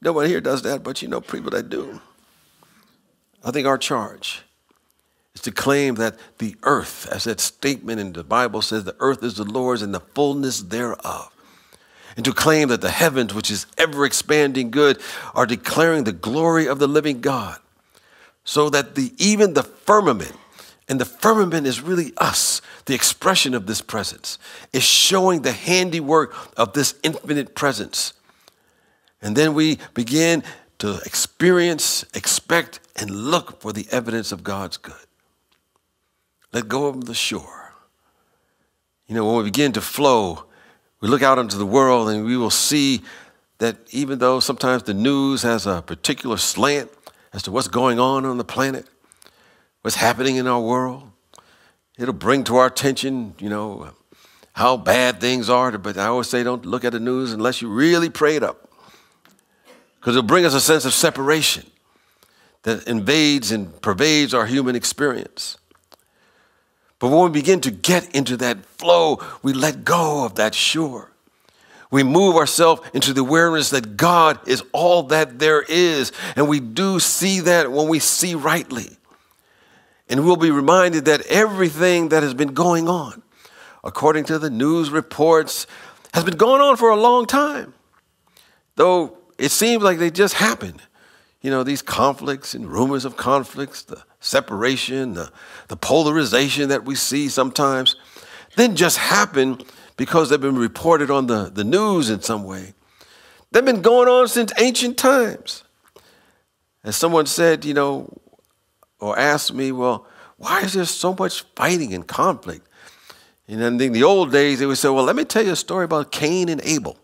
Nobody 0.02 0.30
here 0.30 0.42
does 0.42 0.62
that, 0.62 0.82
but 0.82 1.02
you 1.02 1.10
know 1.10 1.20
people 1.20 1.52
that 1.52 1.70
do. 1.70 2.00
I 3.44 3.52
think 3.52 3.68
our 3.68 3.78
charge 3.78 4.44
is 5.36 5.42
to 5.42 5.52
claim 5.52 5.96
that 5.96 6.18
the 6.38 6.56
earth, 6.64 7.08
as 7.12 7.26
that 7.26 7.42
statement 7.42 8.00
in 8.00 8.14
the 8.14 8.24
Bible 8.24 8.62
says, 8.62 8.86
the 8.86 8.96
earth 9.00 9.24
is 9.24 9.36
the 9.36 9.44
Lord's 9.44 9.82
and 9.82 9.94
the 9.94 10.00
fullness 10.00 10.62
thereof 10.62 11.33
and 12.16 12.26
to 12.26 12.34
claim 12.34 12.70
that 12.70 12.82
the 12.82 12.92
heavens, 12.92 13.34
which 13.34 13.50
is 13.50 13.66
ever 13.78 14.06
expanding 14.06 14.72
good, 14.72 15.00
are 15.34 15.46
declaring 15.46 16.04
the 16.04 16.12
glory 16.12 16.68
of 16.68 16.80
the 16.80 16.88
living 16.88 17.22
God. 17.22 17.60
So 18.46 18.70
that 18.70 18.96
the, 18.96 19.14
even 19.18 19.54
the 19.54 19.64
firmament, 19.64 20.36
and 20.90 21.00
the 21.00 21.06
firmament 21.06 21.66
is 21.66 21.82
really 21.82 22.12
us, 22.18 22.62
the 22.86 22.94
expression 22.94 23.54
of 23.54 23.68
this 23.68 23.82
presence, 23.82 24.38
is 24.74 24.84
showing 24.84 25.42
the 25.42 25.54
handiwork 25.54 26.36
of 26.58 26.74
this 26.74 26.96
infinite 27.04 27.56
presence. 27.56 28.14
And 29.22 29.36
then 29.36 29.54
we 29.54 29.80
begin 29.94 30.44
to 30.80 31.00
experience, 31.06 32.04
expect, 32.14 32.82
and 32.98 33.10
look 33.10 33.62
for 33.62 33.72
the 33.72 33.88
evidence 33.90 34.34
of 34.34 34.44
God's 34.44 34.76
good. 34.76 34.96
Let 36.52 36.68
go 36.68 36.88
of 36.88 37.06
the 37.06 37.14
shore. 37.14 37.74
You 39.08 39.16
know, 39.16 39.26
when 39.26 39.38
we 39.38 39.44
begin 39.44 39.72
to 39.74 39.82
flow, 39.82 40.46
we 41.04 41.10
look 41.10 41.22
out 41.22 41.38
into 41.38 41.58
the 41.58 41.66
world 41.66 42.08
and 42.08 42.24
we 42.24 42.38
will 42.38 42.50
see 42.50 43.02
that 43.58 43.76
even 43.92 44.20
though 44.20 44.40
sometimes 44.40 44.84
the 44.84 44.94
news 44.94 45.42
has 45.42 45.68
a 45.68 45.82
particular 45.82 46.38
slant 46.38 46.90
as 47.34 47.44
to 47.44 47.52
what's 47.52 47.68
going 47.68 48.00
on 48.00 48.24
on 48.24 48.38
the 48.38 48.46
planet, 48.46 48.88
what's 49.82 49.98
happening 49.98 50.38
in 50.38 50.48
our 50.48 50.62
world, 50.62 51.04
it'll 51.98 52.14
bring 52.14 52.46
to 52.46 52.56
our 52.56 52.68
attention, 52.68 53.36
you 53.38 53.50
know, 53.50 53.90
how 54.54 54.78
bad 54.78 55.20
things 55.20 55.50
are. 55.50 55.78
But 55.78 55.98
I 55.98 56.06
always 56.06 56.30
say 56.30 56.42
don't 56.42 56.66
look 56.66 56.86
at 56.86 56.94
the 56.94 57.02
news 57.02 57.34
unless 57.34 57.62
you 57.62 57.68
really 57.68 58.10
pray 58.10 58.38
it 58.38 58.44
up. 58.44 58.72
Because 60.00 60.16
it'll 60.16 60.26
bring 60.26 60.46
us 60.46 60.54
a 60.54 60.62
sense 60.62 60.86
of 60.86 60.94
separation 60.94 61.70
that 62.62 62.88
invades 62.88 63.52
and 63.52 63.82
pervades 63.82 64.34
our 64.34 64.46
human 64.46 64.74
experience. 64.74 65.58
But 67.04 67.10
when 67.10 67.24
we 67.24 67.42
begin 67.42 67.60
to 67.60 67.70
get 67.70 68.16
into 68.16 68.38
that 68.38 68.66
flow, 68.66 69.20
we 69.42 69.52
let 69.52 69.84
go 69.84 70.24
of 70.24 70.36
that 70.36 70.56
shore. 70.56 71.12
We 71.92 72.02
move 72.02 72.38
ourselves 72.38 72.82
into 72.94 73.12
the 73.12 73.20
awareness 73.20 73.72
that 73.72 73.98
God 73.98 74.40
is 74.48 74.64
all 74.72 75.04
that 75.04 75.38
there 75.38 75.62
is. 75.68 76.14
And 76.38 76.48
we 76.48 76.62
do 76.62 77.02
see 77.02 77.42
that 77.42 77.70
when 77.70 77.90
we 77.90 78.00
see 78.00 78.36
rightly. 78.36 78.88
And 80.08 80.24
we'll 80.24 80.38
be 80.38 80.50
reminded 80.50 81.04
that 81.04 81.26
everything 81.26 82.08
that 82.08 82.24
has 82.24 82.34
been 82.34 82.54
going 82.54 82.88
on, 82.88 83.22
according 83.84 84.24
to 84.28 84.40
the 84.40 84.50
news 84.50 84.90
reports, 84.90 85.68
has 86.14 86.24
been 86.24 86.38
going 86.38 86.62
on 86.62 86.78
for 86.78 86.90
a 86.90 86.96
long 86.96 87.26
time. 87.26 87.74
Though 88.78 89.18
it 89.38 89.52
seems 89.52 89.84
like 89.84 89.98
they 89.98 90.10
just 90.10 90.36
happened. 90.36 90.82
You 91.44 91.52
know, 91.52 91.62
these 91.62 91.82
conflicts 91.82 92.56
and 92.56 92.66
rumors 92.66 93.04
of 93.04 93.18
conflicts, 93.18 93.84
the 93.84 94.02
separation, 94.22 95.14
the, 95.14 95.30
the 95.68 95.76
polarization 95.76 96.70
that 96.70 96.86
we 96.86 96.96
see 96.96 97.28
sometimes, 97.28 97.98
didn't 98.56 98.78
just 98.78 98.98
happen 98.98 99.62
because 99.98 100.30
they've 100.30 100.40
been 100.40 100.58
reported 100.58 101.12
on 101.12 101.28
the, 101.28 101.52
the 101.54 101.66
news 101.66 102.10
in 102.10 102.22
some 102.22 102.46
way. 102.46 102.74
They've 103.52 103.66
been 103.66 103.82
going 103.82 104.08
on 104.08 104.30
since 104.30 104.54
ancient 104.58 104.98
times. 104.98 105.64
As 106.84 106.96
someone 106.96 107.26
said, 107.26 107.66
you 107.66 107.74
know, 107.74 108.22
or 109.00 109.20
asked 109.20 109.54
me, 109.54 109.74
well, 109.74 110.08
why 110.38 110.62
is 110.62 110.74
there 110.74 110.86
so 110.86 111.14
much 111.14 111.42
fighting 111.56 111.94
and 111.94 112.08
conflict? 112.08 112.68
And 113.50 113.60
then 113.60 113.80
in 113.82 113.92
the 113.92 114.04
old 114.04 114.32
days, 114.32 114.60
they 114.60 114.66
would 114.66 114.78
say, 114.78 114.88
well, 114.88 115.04
let 115.04 115.18
me 115.18 115.26
tell 115.26 115.44
you 115.44 115.52
a 115.52 115.58
story 115.58 115.84
about 115.84 116.12
Cain 116.12 116.48
and 116.48 116.62
Abel. 116.64 116.98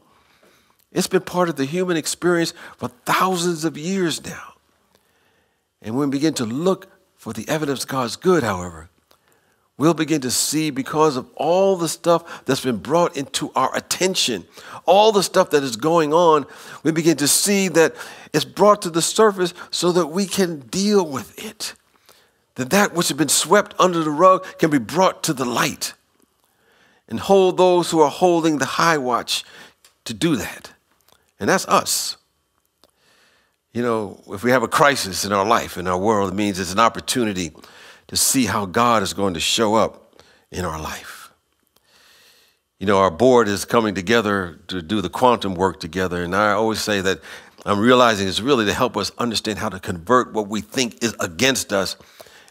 It's 0.91 1.07
been 1.07 1.21
part 1.21 1.49
of 1.49 1.55
the 1.55 1.65
human 1.65 1.97
experience 1.97 2.53
for 2.77 2.89
thousands 3.05 3.63
of 3.63 3.77
years 3.77 4.25
now. 4.25 4.53
And 5.81 5.95
when 5.95 6.09
we 6.09 6.17
begin 6.17 6.33
to 6.35 6.45
look 6.45 6.87
for 7.15 7.33
the 7.33 7.47
evidence 7.47 7.85
God's 7.85 8.15
good, 8.15 8.43
however, 8.43 8.89
we'll 9.77 9.93
begin 9.93 10.21
to 10.21 10.31
see 10.31 10.71
because 10.71 11.15
of 11.15 11.29
all 11.35 11.75
the 11.75 11.87
stuff 11.87 12.43
that's 12.45 12.63
been 12.63 12.77
brought 12.77 13.15
into 13.15 13.51
our 13.55 13.75
attention, 13.75 14.45
all 14.85 15.11
the 15.11 15.23
stuff 15.23 15.51
that 15.51 15.63
is 15.63 15.75
going 15.75 16.11
on, 16.11 16.45
we 16.83 16.91
begin 16.91 17.17
to 17.17 17.27
see 17.27 17.67
that 17.69 17.95
it's 18.33 18.45
brought 18.45 18.81
to 18.81 18.89
the 18.89 19.01
surface 19.01 19.53
so 19.69 19.91
that 19.91 20.07
we 20.07 20.25
can 20.25 20.59
deal 20.59 21.05
with 21.05 21.37
it. 21.43 21.75
That 22.55 22.71
that 22.71 22.93
which 22.93 23.07
has 23.07 23.17
been 23.17 23.29
swept 23.29 23.73
under 23.79 24.03
the 24.03 24.09
rug 24.09 24.45
can 24.57 24.69
be 24.69 24.79
brought 24.79 25.23
to 25.23 25.33
the 25.33 25.45
light. 25.45 25.93
And 27.07 27.19
hold 27.19 27.57
those 27.57 27.91
who 27.91 28.01
are 28.01 28.09
holding 28.09 28.57
the 28.57 28.65
high 28.65 28.97
watch 28.97 29.45
to 30.05 30.13
do 30.13 30.35
that. 30.35 30.73
And 31.39 31.49
that's 31.49 31.67
us. 31.67 32.17
You 33.73 33.81
know, 33.81 34.21
if 34.27 34.43
we 34.43 34.51
have 34.51 34.63
a 34.63 34.67
crisis 34.67 35.25
in 35.25 35.31
our 35.31 35.45
life, 35.45 35.77
in 35.77 35.87
our 35.87 35.97
world, 35.97 36.31
it 36.31 36.35
means 36.35 36.59
it's 36.59 36.73
an 36.73 36.79
opportunity 36.79 37.51
to 38.07 38.15
see 38.15 38.45
how 38.45 38.65
God 38.65 39.03
is 39.03 39.13
going 39.13 39.35
to 39.35 39.39
show 39.39 39.75
up 39.75 40.21
in 40.51 40.65
our 40.65 40.81
life. 40.81 41.31
You 42.79 42.87
know, 42.87 42.97
our 42.97 43.11
board 43.11 43.47
is 43.47 43.65
coming 43.65 43.93
together 43.93 44.59
to 44.67 44.81
do 44.81 45.01
the 45.01 45.09
quantum 45.09 45.53
work 45.53 45.79
together, 45.79 46.23
and 46.23 46.35
I 46.35 46.53
always 46.53 46.81
say 46.81 47.01
that 47.01 47.19
I'm 47.65 47.79
realizing 47.79 48.27
it's 48.27 48.39
really 48.39 48.65
to 48.65 48.73
help 48.73 48.95
us 48.95 49.11
understand 49.17 49.59
how 49.59 49.69
to 49.69 49.79
convert 49.79 50.33
what 50.33 50.47
we 50.47 50.61
think 50.61 51.03
is 51.03 51.15
against 51.19 51.73
us 51.73 51.97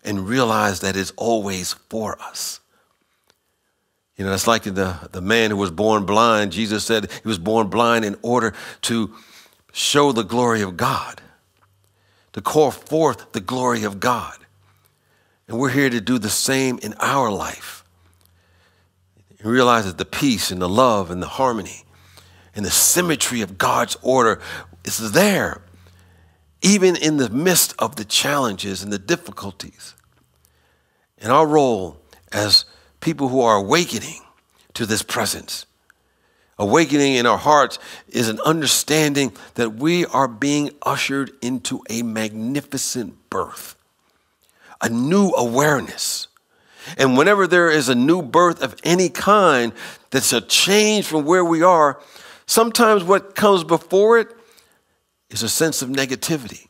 and 0.05 0.29
realize 0.29 0.81
that 0.81 0.97
it's 0.97 1.13
always 1.17 1.73
for 1.73 2.21
us. 2.21 2.61
You 4.19 4.25
know, 4.25 4.35
it's 4.35 4.49
like 4.49 4.65
the, 4.65 5.09
the 5.13 5.21
man 5.21 5.51
who 5.51 5.57
was 5.57 5.71
born 5.71 6.05
blind. 6.05 6.51
Jesus 6.51 6.85
said 6.85 7.09
he 7.11 7.29
was 7.29 7.39
born 7.39 7.69
blind 7.69 8.05
in 8.05 8.17
order 8.21 8.53
to 8.83 9.15
show 9.73 10.11
the 10.11 10.25
glory 10.25 10.61
of 10.61 10.77
God, 10.77 11.23
to 12.33 12.43
call 12.43 12.73
forth 12.73 13.31
the 13.31 13.41
glory 13.41 13.85
of 13.85 14.01
God. 14.01 14.37
And 15.47 15.57
we're 15.57 15.71
here 15.71 15.89
to 15.89 16.01
do 16.01 16.19
the 16.19 16.29
same 16.29 16.81
in 16.83 16.95
our 16.95 17.31
life. 17.31 17.85
And 19.39 19.49
realize 19.49 19.87
that 19.87 19.99
the 19.99 20.05
peace 20.05 20.51
and 20.51 20.61
the 20.61 20.69
love 20.69 21.13
and 21.13 21.23
the 21.23 21.29
harmony 21.29 21.85
and 22.57 22.67
the 22.67 22.71
symmetry 22.73 23.41
of 23.41 23.57
God's 23.57 23.97
order 24.03 24.41
is 24.85 25.13
there, 25.13 25.63
even 26.61 26.97
in 26.97 27.19
the 27.19 27.31
midst 27.31 27.73
of 27.79 27.95
the 27.95 28.05
challenges 28.05 28.83
and 28.83 28.93
the 28.93 28.99
difficulties. 28.99 29.95
And 31.19 31.31
our 31.31 31.47
role 31.47 32.01
as 32.33 32.65
people 33.01 33.29
who 33.29 33.41
are 33.41 33.57
awakening 33.57 34.21
to 34.75 34.87
this 34.87 35.03
presence 35.03 35.67
Awakening 36.59 37.15
in 37.15 37.25
our 37.25 37.39
hearts 37.39 37.79
is 38.09 38.29
an 38.29 38.41
understanding 38.45 39.33
that 39.55 39.75
we 39.75 40.05
are 40.07 40.27
being 40.27 40.71
ushered 40.83 41.31
into 41.41 41.83
a 41.89 42.03
magnificent 42.03 43.31
birth, 43.31 43.77
a 44.81 44.89
new 44.89 45.31
awareness. 45.37 46.27
And 46.97 47.17
whenever 47.17 47.47
there 47.47 47.71
is 47.71 47.89
a 47.89 47.95
new 47.95 48.23
birth 48.23 48.61
of 48.61 48.75
any 48.83 49.09
kind 49.09 49.73
that's 50.11 50.33
a 50.33 50.41
change 50.41 51.07
from 51.07 51.25
where 51.25 51.45
we 51.45 51.63
are, 51.63 52.01
sometimes 52.47 53.05
what 53.05 53.37
comes 53.37 53.63
before 53.63 54.19
it 54.19 54.29
is 55.31 55.45
a 55.45 55.49
sense 55.49 55.81
of 55.81 55.91
negativity. 55.91 56.67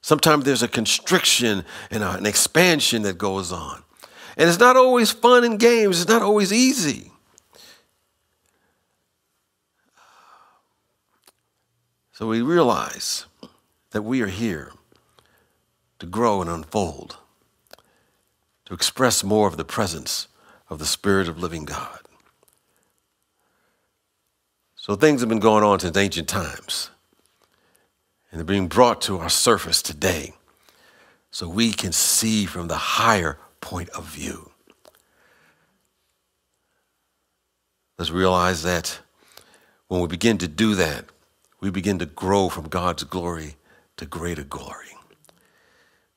Sometimes 0.00 0.44
there's 0.44 0.64
a 0.64 0.68
constriction 0.68 1.64
and 1.92 2.02
an 2.02 2.26
expansion 2.26 3.02
that 3.02 3.18
goes 3.18 3.52
on. 3.52 3.84
And 4.36 4.48
it's 4.48 4.58
not 4.58 4.76
always 4.76 5.10
fun 5.10 5.44
and 5.44 5.58
games, 5.58 6.00
it's 6.00 6.10
not 6.10 6.22
always 6.22 6.52
easy. 6.52 7.10
So 12.12 12.26
we 12.26 12.40
realize 12.40 13.26
that 13.90 14.02
we 14.02 14.22
are 14.22 14.26
here 14.26 14.72
to 15.98 16.06
grow 16.06 16.40
and 16.40 16.50
unfold, 16.50 17.16
to 18.66 18.74
express 18.74 19.24
more 19.24 19.48
of 19.48 19.56
the 19.56 19.64
presence 19.64 20.28
of 20.68 20.78
the 20.78 20.86
Spirit 20.86 21.28
of 21.28 21.38
living 21.38 21.64
God. 21.64 22.00
So 24.76 24.94
things 24.94 25.20
have 25.20 25.28
been 25.28 25.40
going 25.40 25.64
on 25.64 25.80
since 25.80 25.96
ancient 25.96 26.28
times, 26.28 26.90
and 28.30 28.38
they're 28.38 28.44
being 28.44 28.68
brought 28.68 29.00
to 29.02 29.18
our 29.18 29.30
surface 29.30 29.82
today 29.82 30.34
so 31.30 31.48
we 31.48 31.72
can 31.72 31.92
see 31.92 32.46
from 32.46 32.68
the 32.68 32.76
higher 32.76 33.38
point 33.60 33.88
of 33.90 34.04
view. 34.04 34.50
Let's 37.98 38.10
realize 38.10 38.62
that 38.62 39.00
when 39.88 40.00
we 40.00 40.08
begin 40.08 40.38
to 40.38 40.48
do 40.48 40.74
that, 40.74 41.06
we 41.60 41.70
begin 41.70 41.98
to 41.98 42.06
grow 42.06 42.48
from 42.48 42.68
God's 42.68 43.04
glory 43.04 43.56
to 43.96 44.04
greater 44.04 44.44
glory. 44.44 44.86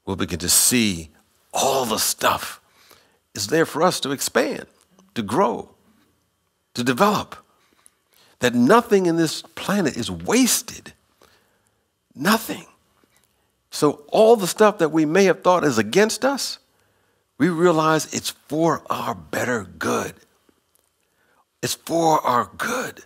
We'll 0.06 0.16
begin 0.16 0.40
to 0.40 0.50
see 0.50 1.12
all 1.54 1.86
the 1.86 2.00
stuff 2.00 2.60
is 3.34 3.48
there 3.48 3.66
for 3.66 3.84
us 3.84 4.00
to 4.02 4.12
expand, 4.12 4.66
to 5.16 5.22
grow, 5.22 5.70
to 6.74 6.84
develop. 6.84 7.36
That 8.40 8.56
nothing 8.56 9.06
in 9.06 9.18
this 9.18 9.42
planet 9.42 9.98
is 9.98 10.10
wasted. 10.10 10.94
Nothing. 12.16 12.66
So, 13.70 14.04
all 14.08 14.36
the 14.36 14.48
stuff 14.48 14.78
that 14.80 14.90
we 14.90 15.06
may 15.06 15.26
have 15.26 15.44
thought 15.44 15.64
is 15.64 15.78
against 15.78 16.26
us, 16.26 16.58
we 17.40 17.50
realize 17.50 18.14
it's 18.14 18.30
for 18.30 18.84
our 18.90 19.16
better 19.16 19.64
good. 19.64 20.14
It's 21.64 21.74
for 21.74 22.22
our 22.22 22.52
good. 22.58 23.06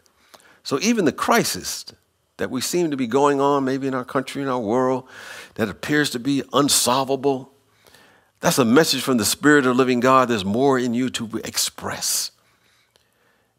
So, 0.64 0.80
even 0.82 1.06
the 1.06 1.12
crisis 1.12 1.86
that 2.38 2.50
we 2.50 2.60
seem 2.60 2.92
to 2.92 2.98
be 2.98 3.08
going 3.08 3.40
on, 3.40 3.64
maybe 3.64 3.88
in 3.88 3.94
our 3.94 4.04
country, 4.04 4.42
in 4.42 4.48
our 4.48 4.60
world, 4.60 5.08
that 5.56 5.70
appears 5.70 6.10
to 6.10 6.20
be 6.20 6.44
unsolvable. 6.52 7.52
That's 8.40 8.58
a 8.58 8.66
message 8.66 9.02
from 9.02 9.18
the 9.18 9.26
Spirit 9.26 9.66
of 9.66 9.76
living 9.76 10.00
God. 10.00 10.28
There's 10.28 10.44
more 10.44 10.80
in 10.80 10.94
you 10.94 11.10
to 11.12 11.38
express, 11.44 12.32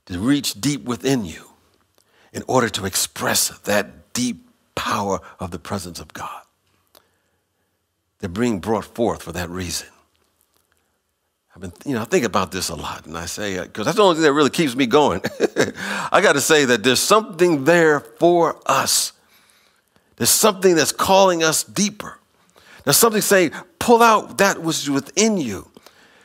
to 0.06 0.18
reach 0.18 0.60
deep 0.60 0.84
within 0.84 1.24
you 1.24 1.50
in 2.32 2.42
order 2.48 2.68
to 2.68 2.84
express 2.84 3.56
that 3.60 4.12
deep 4.12 4.48
power 4.74 5.20
of 5.38 5.52
the 5.52 5.58
presence 5.58 6.00
of 6.00 6.12
God. 6.12 6.42
They're 8.18 8.28
being 8.28 8.58
brought 8.58 8.84
forth 8.84 9.22
for 9.22 9.32
that 9.32 9.48
reason. 9.48 9.88
I've 11.54 11.60
been, 11.60 11.72
you 11.84 11.94
know, 11.94 12.02
I 12.02 12.04
think 12.04 12.24
about 12.24 12.50
this 12.50 12.68
a 12.68 12.74
lot, 12.74 13.06
and 13.06 13.16
I 13.16 13.26
say, 13.26 13.60
because 13.60 13.82
uh, 13.82 13.84
that's 13.84 13.96
the 13.96 14.02
only 14.02 14.16
thing 14.16 14.24
that 14.24 14.32
really 14.32 14.50
keeps 14.50 14.74
me 14.74 14.86
going. 14.86 15.20
I 16.10 16.20
got 16.20 16.32
to 16.32 16.40
say 16.40 16.64
that 16.64 16.82
there's 16.82 17.00
something 17.00 17.62
there 17.62 18.00
for 18.00 18.60
us. 18.66 19.12
There's 20.16 20.30
something 20.30 20.74
that's 20.74 20.90
calling 20.90 21.44
us 21.44 21.62
deeper. 21.62 22.18
There's 22.82 22.96
something 22.96 23.22
saying, 23.22 23.52
pull 23.78 24.02
out 24.02 24.38
that 24.38 24.62
which 24.62 24.78
is 24.78 24.90
within 24.90 25.36
you, 25.36 25.70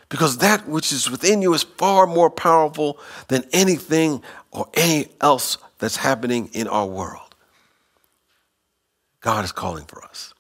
because 0.10 0.40
that 0.40 0.68
which 0.68 0.92
is 0.92 1.12
within 1.12 1.44
you 1.44 1.54
is 1.54 1.62
far 1.62 2.08
more 2.08 2.32
powerful 2.32 3.00
than 3.28 3.44
anything 3.54 4.24
or 4.50 4.68
any 4.74 5.10
else 5.22 5.60
that's 5.78 5.98
happening 5.98 6.50
in 6.54 6.68
our 6.68 6.88
world. 6.88 7.36
God 9.22 9.46
is 9.46 9.52
calling 9.52 9.86
for 9.86 10.04
us. 10.04 10.34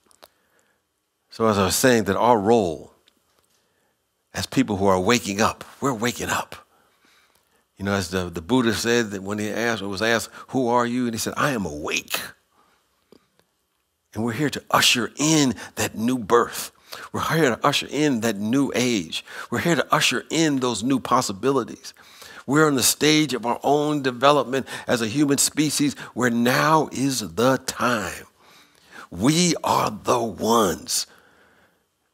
So, 1.29 1.45
as 1.45 1.59
I 1.59 1.65
was 1.65 1.75
saying, 1.75 2.05
that 2.05 2.17
our 2.17 2.39
role 2.39 2.91
as 4.33 4.45
people 4.45 4.77
who 4.77 4.85
are 4.85 4.99
waking 4.99 5.41
up. 5.41 5.63
We're 5.81 5.93
waking 5.93 6.29
up. 6.29 6.55
You 7.77 7.85
know, 7.85 7.93
as 7.93 8.09
the, 8.09 8.29
the 8.29 8.41
Buddha 8.41 8.73
said 8.73 9.11
that 9.11 9.23
when 9.23 9.39
he 9.39 9.49
asked, 9.49 9.81
was 9.81 10.01
asked, 10.01 10.29
Who 10.49 10.67
are 10.67 10.85
you? 10.85 11.05
And 11.05 11.13
he 11.13 11.19
said, 11.19 11.33
I 11.37 11.51
am 11.51 11.65
awake. 11.65 12.19
And 14.13 14.23
we're 14.23 14.33
here 14.33 14.49
to 14.49 14.63
usher 14.71 15.11
in 15.17 15.55
that 15.75 15.95
new 15.95 16.17
birth. 16.17 16.71
We're 17.13 17.21
here 17.21 17.55
to 17.55 17.65
usher 17.65 17.87
in 17.89 18.21
that 18.21 18.37
new 18.37 18.71
age. 18.75 19.23
We're 19.49 19.59
here 19.59 19.75
to 19.75 19.93
usher 19.93 20.25
in 20.29 20.59
those 20.59 20.83
new 20.83 20.99
possibilities. 20.99 21.93
We're 22.47 22.67
on 22.67 22.75
the 22.75 22.83
stage 22.83 23.33
of 23.33 23.45
our 23.45 23.59
own 23.63 24.01
development 24.01 24.67
as 24.87 25.01
a 25.01 25.07
human 25.07 25.37
species 25.37 25.93
where 26.15 26.31
now 26.31 26.89
is 26.91 27.19
the 27.19 27.57
time. 27.57 28.25
We 29.11 29.53
are 29.63 29.91
the 29.91 30.19
ones 30.19 31.05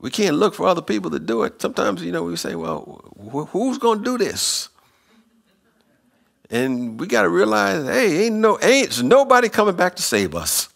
we 0.05 0.11
can't 0.11 0.35
look 0.35 0.53
for 0.53 0.67
other 0.67 0.83
people 0.83 1.09
to 1.09 1.17
do 1.17 1.41
it. 1.41 1.59
Sometimes, 1.59 2.03
you 2.03 2.11
know, 2.11 2.21
we 2.21 2.35
say, 2.35 2.53
well, 2.53 3.11
wh- 3.17 3.49
who's 3.49 3.79
going 3.79 3.97
to 3.97 4.05
do 4.05 4.19
this? 4.19 4.69
And 6.51 6.99
we 6.99 7.07
got 7.07 7.23
to 7.23 7.29
realize, 7.29 7.87
hey, 7.87 8.25
ain't 8.25 8.35
no, 8.35 8.59
ain't 8.61 9.01
nobody 9.01 9.49
coming 9.49 9.75
back 9.75 9.95
to 9.95 10.03
save 10.03 10.35
us. 10.35 10.69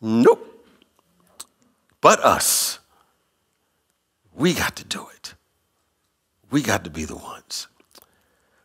Nope. 0.00 0.40
But 2.00 2.18
us. 2.20 2.78
We 4.34 4.54
got 4.54 4.74
to 4.76 4.84
do 4.86 5.06
it. 5.14 5.34
We 6.50 6.62
got 6.62 6.82
to 6.84 6.90
be 6.90 7.04
the 7.04 7.16
ones. 7.16 7.68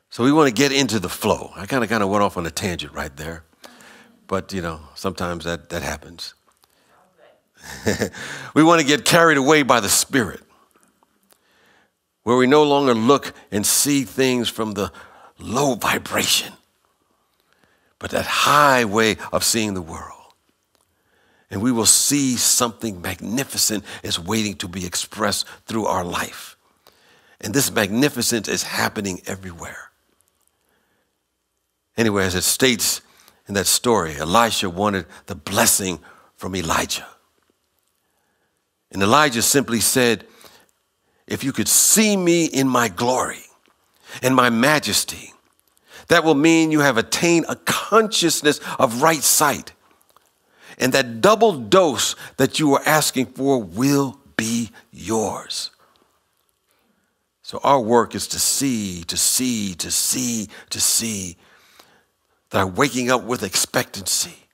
So 0.09 0.23
we 0.23 0.31
want 0.31 0.47
to 0.47 0.53
get 0.53 0.71
into 0.71 0.99
the 0.99 1.09
flow. 1.09 1.51
I 1.57 1.65
kind 1.65 1.83
of 1.83 1.89
kind 1.89 2.01
of 2.01 2.07
went 2.07 2.23
off 2.23 2.37
on 2.37 2.45
a 2.45 2.51
tangent 2.51 2.93
right 2.93 3.15
there. 3.17 3.43
But, 4.25 4.53
you 4.53 4.61
know, 4.61 4.79
sometimes 4.95 5.43
that, 5.43 5.67
that 5.67 5.81
happens. 5.81 6.33
we 8.53 8.63
want 8.63 8.81
to 8.81 8.87
get 8.87 9.05
carried 9.05 9.37
away 9.37 9.63
by 9.63 9.79
the 9.79 9.89
Spirit. 9.89 10.41
where 12.23 12.37
we 12.37 12.47
no 12.47 12.63
longer 12.63 12.93
look 12.93 13.33
and 13.51 13.65
see 13.65 14.03
things 14.03 14.49
from 14.49 14.73
the 14.73 14.91
low 15.39 15.75
vibration, 15.75 16.53
but 17.97 18.11
that 18.11 18.25
high 18.25 18.85
way 18.85 19.17
of 19.31 19.43
seeing 19.43 19.73
the 19.73 19.81
world. 19.81 20.19
And 21.49 21.61
we 21.61 21.71
will 21.71 21.87
see 21.87 22.35
something 22.37 23.01
magnificent 23.01 23.83
is 24.03 24.19
waiting 24.19 24.55
to 24.57 24.67
be 24.67 24.85
expressed 24.85 25.47
through 25.65 25.85
our 25.85 26.03
life. 26.03 26.55
And 27.41 27.53
this 27.53 27.71
magnificence 27.71 28.47
is 28.47 28.63
happening 28.63 29.21
everywhere. 29.25 29.89
Anyway, 31.97 32.25
as 32.25 32.35
it 32.35 32.43
states 32.43 33.01
in 33.47 33.55
that 33.55 33.65
story, 33.65 34.15
Elisha 34.17 34.69
wanted 34.69 35.05
the 35.25 35.35
blessing 35.35 35.99
from 36.35 36.55
Elijah. 36.55 37.07
And 38.91 39.03
Elijah 39.03 39.41
simply 39.41 39.79
said, 39.79 40.25
If 41.27 41.43
you 41.43 41.51
could 41.51 41.67
see 41.67 42.17
me 42.17 42.45
in 42.45 42.67
my 42.67 42.87
glory 42.87 43.43
and 44.21 44.35
my 44.35 44.49
majesty, 44.49 45.33
that 46.07 46.23
will 46.23 46.35
mean 46.35 46.71
you 46.71 46.79
have 46.79 46.97
attained 46.97 47.45
a 47.47 47.55
consciousness 47.55 48.59
of 48.79 49.01
right 49.01 49.21
sight. 49.21 49.73
And 50.79 50.93
that 50.93 51.21
double 51.21 51.53
dose 51.53 52.15
that 52.37 52.59
you 52.59 52.73
are 52.73 52.81
asking 52.85 53.27
for 53.27 53.61
will 53.61 54.19
be 54.37 54.71
yours. 54.91 55.71
So 57.43 57.59
our 57.63 57.81
work 57.81 58.15
is 58.15 58.27
to 58.29 58.39
see, 58.39 59.03
to 59.05 59.17
see, 59.17 59.73
to 59.75 59.91
see, 59.91 60.49
to 60.69 60.79
see 60.79 61.37
that 62.49 62.59
are 62.59 62.67
waking 62.67 63.11
up 63.11 63.23
with 63.23 63.43
expectancy, 63.43 64.47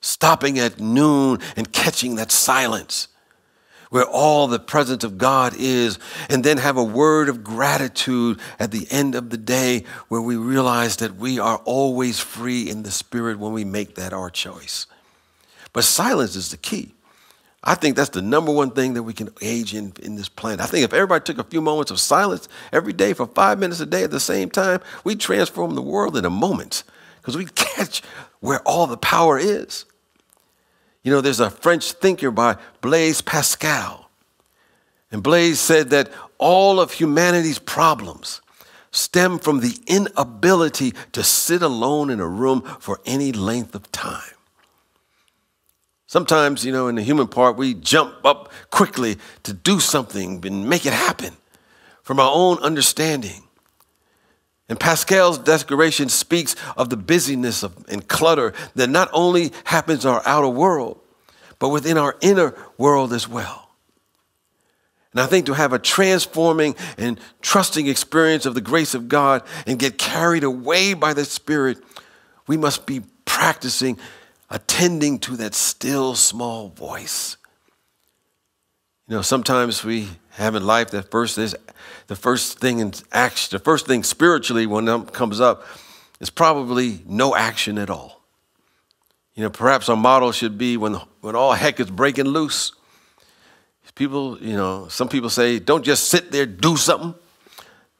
stopping 0.00 0.58
at 0.58 0.78
noon 0.78 1.38
and 1.56 1.72
catching 1.72 2.16
that 2.16 2.30
silence 2.30 3.07
where 3.90 4.06
all 4.06 4.46
the 4.46 4.58
presence 4.58 5.04
of 5.04 5.18
God 5.18 5.54
is, 5.56 5.98
and 6.28 6.44
then 6.44 6.58
have 6.58 6.76
a 6.76 6.84
word 6.84 7.28
of 7.28 7.42
gratitude 7.42 8.38
at 8.58 8.70
the 8.70 8.86
end 8.90 9.14
of 9.14 9.30
the 9.30 9.36
day 9.36 9.84
where 10.08 10.20
we 10.20 10.36
realize 10.36 10.96
that 10.96 11.16
we 11.16 11.38
are 11.38 11.58
always 11.64 12.20
free 12.20 12.68
in 12.68 12.82
the 12.82 12.90
spirit 12.90 13.38
when 13.38 13.52
we 13.52 13.64
make 13.64 13.94
that 13.94 14.12
our 14.12 14.30
choice. 14.30 14.86
But 15.72 15.84
silence 15.84 16.36
is 16.36 16.50
the 16.50 16.56
key. 16.56 16.94
I 17.64 17.74
think 17.74 17.96
that's 17.96 18.10
the 18.10 18.22
number 18.22 18.52
one 18.52 18.70
thing 18.70 18.94
that 18.94 19.02
we 19.02 19.12
can 19.12 19.30
age 19.42 19.74
in 19.74 19.92
in 20.02 20.14
this 20.14 20.28
planet. 20.28 20.60
I 20.60 20.66
think 20.66 20.84
if 20.84 20.92
everybody 20.92 21.24
took 21.24 21.38
a 21.38 21.44
few 21.44 21.60
moments 21.60 21.90
of 21.90 21.98
silence 21.98 22.48
every 22.72 22.92
day 22.92 23.12
for 23.14 23.26
five 23.26 23.58
minutes 23.58 23.80
a 23.80 23.86
day 23.86 24.04
at 24.04 24.10
the 24.10 24.20
same 24.20 24.48
time, 24.48 24.80
we'd 25.02 25.20
transform 25.20 25.74
the 25.74 25.82
world 25.82 26.16
in 26.16 26.24
a 26.24 26.30
moment 26.30 26.84
because 27.16 27.36
we'd 27.36 27.54
catch 27.76 28.02
where 28.40 28.60
all 28.60 28.86
the 28.86 28.96
power 28.96 29.38
is. 29.38 29.84
You 31.08 31.14
know, 31.14 31.20
there's 31.22 31.40
a 31.40 31.48
French 31.48 31.92
thinker 31.92 32.30
by 32.30 32.58
Blaise 32.82 33.22
Pascal. 33.22 34.10
And 35.10 35.22
Blaise 35.22 35.58
said 35.58 35.88
that 35.88 36.10
all 36.36 36.78
of 36.78 36.92
humanity's 36.92 37.58
problems 37.58 38.42
stem 38.90 39.38
from 39.38 39.60
the 39.60 39.78
inability 39.86 40.92
to 41.12 41.24
sit 41.24 41.62
alone 41.62 42.10
in 42.10 42.20
a 42.20 42.28
room 42.28 42.60
for 42.78 43.00
any 43.06 43.32
length 43.32 43.74
of 43.74 43.90
time. 43.90 44.34
Sometimes, 46.06 46.66
you 46.66 46.72
know, 46.72 46.88
in 46.88 46.96
the 46.96 47.02
human 47.02 47.26
part, 47.26 47.56
we 47.56 47.72
jump 47.72 48.14
up 48.22 48.52
quickly 48.68 49.16
to 49.44 49.54
do 49.54 49.80
something 49.80 50.44
and 50.44 50.68
make 50.68 50.84
it 50.84 50.92
happen 50.92 51.38
from 52.02 52.20
our 52.20 52.30
own 52.34 52.58
understanding. 52.58 53.44
And 54.68 54.78
Pascal's 54.78 55.38
declaration 55.38 56.08
speaks 56.08 56.54
of 56.76 56.90
the 56.90 56.96
busyness 56.96 57.62
of, 57.62 57.74
and 57.88 58.06
clutter 58.06 58.52
that 58.74 58.90
not 58.90 59.08
only 59.12 59.52
happens 59.64 60.04
in 60.04 60.10
our 60.10 60.22
outer 60.26 60.48
world, 60.48 61.00
but 61.58 61.70
within 61.70 61.96
our 61.96 62.16
inner 62.20 62.54
world 62.76 63.12
as 63.12 63.26
well. 63.26 63.70
And 65.12 65.20
I 65.20 65.26
think 65.26 65.46
to 65.46 65.54
have 65.54 65.72
a 65.72 65.78
transforming 65.78 66.76
and 66.98 67.18
trusting 67.40 67.86
experience 67.86 68.44
of 68.44 68.54
the 68.54 68.60
grace 68.60 68.94
of 68.94 69.08
God 69.08 69.42
and 69.66 69.78
get 69.78 69.96
carried 69.96 70.44
away 70.44 70.92
by 70.92 71.14
the 71.14 71.24
Spirit, 71.24 71.78
we 72.46 72.56
must 72.58 72.86
be 72.86 73.00
practicing 73.24 73.98
attending 74.50 75.18
to 75.20 75.36
that 75.36 75.54
still 75.54 76.14
small 76.14 76.68
voice. 76.68 77.36
You 79.08 79.16
know, 79.16 79.22
sometimes 79.22 79.82
we 79.82 80.08
have 80.38 80.54
in 80.54 80.64
life 80.64 80.90
that 80.90 81.10
first 81.10 81.36
is 81.36 81.56
the 82.06 82.16
first 82.16 82.58
thing 82.58 82.78
in 82.78 82.92
action, 83.12 83.56
the 83.58 83.62
first 83.62 83.86
thing 83.86 84.04
spiritually 84.04 84.66
when 84.66 84.88
it 84.88 85.12
comes 85.12 85.40
up 85.40 85.64
is 86.20 86.30
probably 86.30 87.02
no 87.06 87.34
action 87.34 87.76
at 87.76 87.90
all. 87.90 88.22
You 89.34 89.42
know, 89.42 89.50
perhaps 89.50 89.88
our 89.88 89.96
motto 89.96 90.32
should 90.32 90.56
be 90.56 90.76
when, 90.76 90.94
when 91.20 91.36
all 91.36 91.52
heck 91.52 91.80
is 91.80 91.90
breaking 91.90 92.26
loose. 92.26 92.72
People, 93.94 94.38
you 94.40 94.54
know, 94.54 94.86
some 94.88 95.08
people 95.08 95.28
say, 95.28 95.58
don't 95.58 95.84
just 95.84 96.08
sit 96.08 96.30
there, 96.30 96.46
do 96.46 96.76
something. 96.76 97.14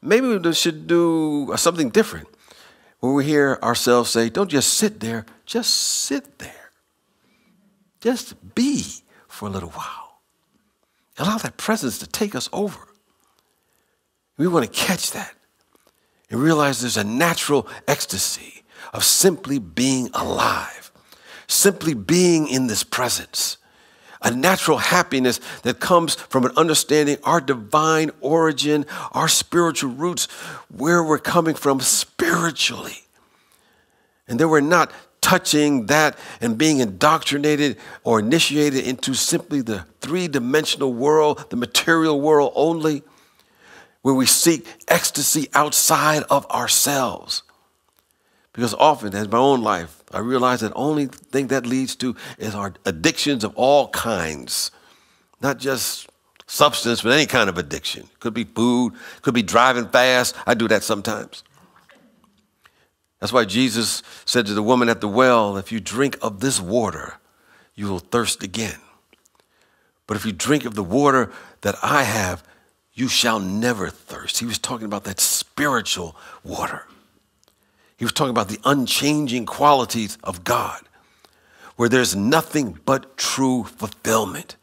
Maybe 0.01 0.37
we 0.37 0.53
should 0.53 0.87
do 0.87 1.51
something 1.57 1.89
different. 1.89 2.29
When 3.01 3.13
we 3.15 3.25
hear 3.25 3.59
ourselves 3.61 4.09
say, 4.09 4.29
don't 4.29 4.49
just 4.49 4.75
sit 4.75 5.01
there, 5.01 5.25
just 5.45 5.73
sit 5.73 6.39
there. 6.39 6.71
Just 7.99 8.55
be 8.55 8.85
for 9.27 9.49
a 9.49 9.51
little 9.51 9.71
while. 9.71 10.08
Allow 11.19 11.37
that 11.39 11.57
presence 11.57 11.99
to 11.99 12.07
take 12.07 12.33
us 12.33 12.49
over. 12.53 12.79
We 14.37 14.47
want 14.47 14.65
to 14.65 14.71
catch 14.71 15.11
that 15.11 15.35
and 16.29 16.41
realize 16.41 16.79
there's 16.79 16.95
a 16.95 17.03
natural 17.03 17.67
ecstasy 17.87 18.63
of 18.93 19.03
simply 19.03 19.59
being 19.59 20.09
alive, 20.13 20.91
simply 21.47 21.93
being 21.93 22.47
in 22.47 22.67
this 22.67 22.83
presence. 22.83 23.57
A 24.21 24.31
natural 24.31 24.77
happiness 24.77 25.39
that 25.63 25.79
comes 25.79 26.15
from 26.15 26.45
an 26.45 26.51
understanding 26.55 27.17
our 27.23 27.41
divine 27.41 28.11
origin, 28.21 28.85
our 29.11 29.27
spiritual 29.27 29.91
roots, 29.91 30.25
where 30.69 31.03
we're 31.03 31.19
coming 31.19 31.55
from 31.55 31.79
spiritually. 31.81 33.03
And 34.27 34.39
that 34.39 34.47
we're 34.47 34.61
not 34.61 34.91
touching 35.21 35.87
that 35.87 36.17
and 36.41 36.57
being 36.57 36.79
indoctrinated 36.79 37.77
or 38.03 38.19
initiated 38.19 38.85
into 38.85 39.13
simply 39.13 39.61
the 39.61 39.85
three 40.01 40.27
dimensional 40.27 40.93
world, 40.93 41.49
the 41.49 41.55
material 41.55 42.19
world 42.19 42.53
only 42.55 43.03
where 44.01 44.15
we 44.15 44.25
seek 44.25 44.65
ecstasy 44.87 45.49
outside 45.53 46.23
of 46.29 46.49
ourselves. 46.49 47.43
Because 48.53 48.73
often, 48.73 49.13
as 49.13 49.29
my 49.29 49.37
own 49.37 49.61
life, 49.61 50.03
I 50.11 50.19
realize 50.19 50.61
that 50.61 50.73
only 50.75 51.05
thing 51.05 51.47
that 51.47 51.65
leads 51.65 51.95
to 51.97 52.15
is 52.37 52.55
our 52.55 52.73
addictions 52.85 53.43
of 53.43 53.53
all 53.55 53.89
kinds, 53.89 54.71
not 55.41 55.59
just 55.59 56.09
substance, 56.47 57.01
but 57.01 57.11
any 57.11 57.25
kind 57.25 57.49
of 57.49 57.57
addiction. 57.57 58.09
Could 58.19 58.33
be 58.33 58.43
food, 58.43 58.93
could 59.21 59.33
be 59.33 59.43
driving 59.43 59.87
fast. 59.87 60.35
I 60.47 60.55
do 60.55 60.67
that 60.69 60.83
sometimes. 60.83 61.43
That's 63.19 63.33
why 63.33 63.45
Jesus 63.45 64.01
said 64.25 64.45
to 64.45 64.53
the 64.53 64.63
woman 64.63 64.89
at 64.89 65.01
the 65.01 65.07
well, 65.07 65.57
If 65.57 65.71
you 65.71 65.79
drink 65.79 66.17
of 66.21 66.39
this 66.39 66.59
water, 66.59 67.15
you 67.75 67.87
will 67.87 67.99
thirst 67.99 68.43
again. 68.43 68.79
But 70.07 70.17
if 70.17 70.25
you 70.25 70.31
drink 70.31 70.65
of 70.65 70.75
the 70.75 70.83
water 70.83 71.31
that 71.61 71.75
I 71.83 72.03
have, 72.03 72.43
you 72.93 73.07
shall 73.07 73.39
never 73.39 73.89
thirst. 73.89 74.39
He 74.39 74.45
was 74.45 74.57
talking 74.57 74.85
about 74.85 75.03
that 75.03 75.19
spiritual 75.19 76.15
water. 76.43 76.85
He 77.95 78.05
was 78.05 78.13
talking 78.13 78.31
about 78.31 78.49
the 78.49 78.59
unchanging 78.65 79.45
qualities 79.45 80.17
of 80.23 80.43
God, 80.43 80.81
where 81.75 81.89
there's 81.89 82.15
nothing 82.15 82.79
but 82.85 83.17
true 83.17 83.65
fulfillment. 83.65 84.55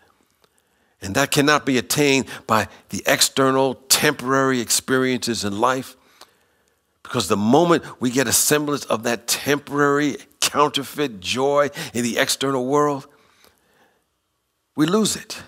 And 1.01 1.14
that 1.14 1.31
cannot 1.31 1.66
be 1.66 1.79
attained 1.79 2.27
by 2.47 2.69
the 2.88 3.03
external, 3.07 3.75
temporary 3.88 4.61
experiences 4.61 5.45
in 5.45 5.61
life. 5.61 5.95
Because 7.07 7.29
the 7.29 7.37
moment 7.37 7.85
we 8.01 8.11
get 8.11 8.27
a 8.27 8.33
semblance 8.33 8.85
of 8.85 9.05
that 9.05 9.27
temporary, 9.27 10.16
counterfeit 10.40 11.21
joy 11.21 11.71
in 11.95 12.03
the 12.03 12.19
external 12.19 12.66
world, 12.66 13.07
we 14.75 14.87
lose 14.87 15.16
it 15.16 15.42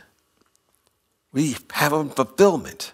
we 1.32 1.56
have 1.72 1.92
a 1.92 2.04
fulfillment. 2.06 2.92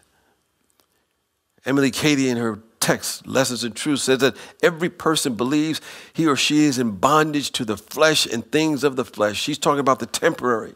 Emily 1.65 1.91
Cady, 1.91 2.29
in 2.29 2.37
her 2.37 2.59
text, 2.81 3.27
Lessons 3.27 3.65
in 3.65 3.73
Truth, 3.73 4.01
says 4.01 4.19
that 4.19 4.37
every 4.63 4.91
person 4.91 5.35
believes 5.35 5.81
he 6.13 6.27
or 6.27 6.37
she 6.37 6.65
is 6.65 6.79
in 6.79 6.93
bondage 6.97 7.53
to 7.53 7.65
the 7.65 7.77
flesh 7.77 8.27
and 8.27 8.51
things 8.51 8.85
of 8.85 8.97
the 8.97 9.05
flesh. 9.05 9.41
She's 9.41 9.59
talking 9.59 9.81
about 9.81 9.99
the 9.99 10.07
temporary. 10.07 10.75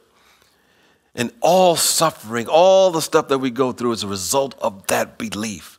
And 1.15 1.33
all 1.41 1.77
suffering, 1.77 2.47
all 2.49 2.91
the 2.91 3.03
stuff 3.03 3.29
that 3.29 3.39
we 3.39 3.51
go 3.51 3.73
through 3.73 3.93
is 3.93 4.03
a 4.03 4.09
result 4.09 4.55
of 4.61 4.87
that 4.87 5.19
belief. 5.19 5.78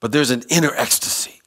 But 0.00 0.12
there's 0.12 0.30
an 0.30 0.42
inner 0.48 0.72
ecstasy 0.74 1.40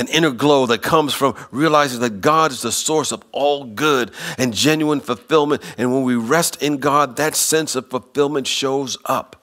an 0.00 0.08
inner 0.08 0.30
glow 0.30 0.66
that 0.66 0.82
comes 0.82 1.12
from 1.12 1.36
realizing 1.50 2.00
that 2.00 2.20
God 2.20 2.50
is 2.50 2.62
the 2.62 2.72
source 2.72 3.12
of 3.12 3.22
all 3.32 3.64
good 3.64 4.10
and 4.38 4.54
genuine 4.54 5.00
fulfillment. 5.00 5.62
And 5.76 5.92
when 5.92 6.02
we 6.02 6.16
rest 6.16 6.60
in 6.62 6.78
God, 6.78 7.16
that 7.16 7.36
sense 7.36 7.76
of 7.76 7.90
fulfillment 7.90 8.46
shows 8.46 8.96
up. 9.04 9.36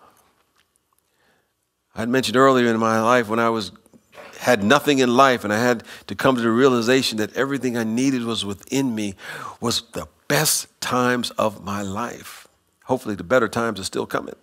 I 1.95 2.01
had 2.01 2.09
mentioned 2.09 2.37
earlier 2.37 2.67
in 2.67 2.79
my 2.79 3.01
life 3.01 3.29
when 3.29 3.39
I 3.39 3.49
was 3.49 3.71
had 4.39 4.63
nothing 4.63 4.99
in 4.99 5.15
life 5.15 5.43
and 5.43 5.51
I 5.51 5.59
had 5.59 5.83
to 6.05 6.15
come 6.15 6.35
to 6.35 6.41
the 6.41 6.51
realization 6.51 7.17
that 7.17 7.35
everything 7.35 7.75
I 7.75 7.83
needed 7.83 8.23
was 8.23 8.45
within 8.45 8.93
me 8.93 9.15
was 9.59 9.81
the 9.93 10.07
best 10.27 10.67
times 10.79 11.31
of 11.31 11.63
my 11.63 11.81
life. 11.81 12.47
Hopefully 12.83 13.15
the 13.15 13.23
better 13.23 13.47
times 13.47 13.79
are 13.79 13.83
still 13.83 14.05
coming. 14.05 14.35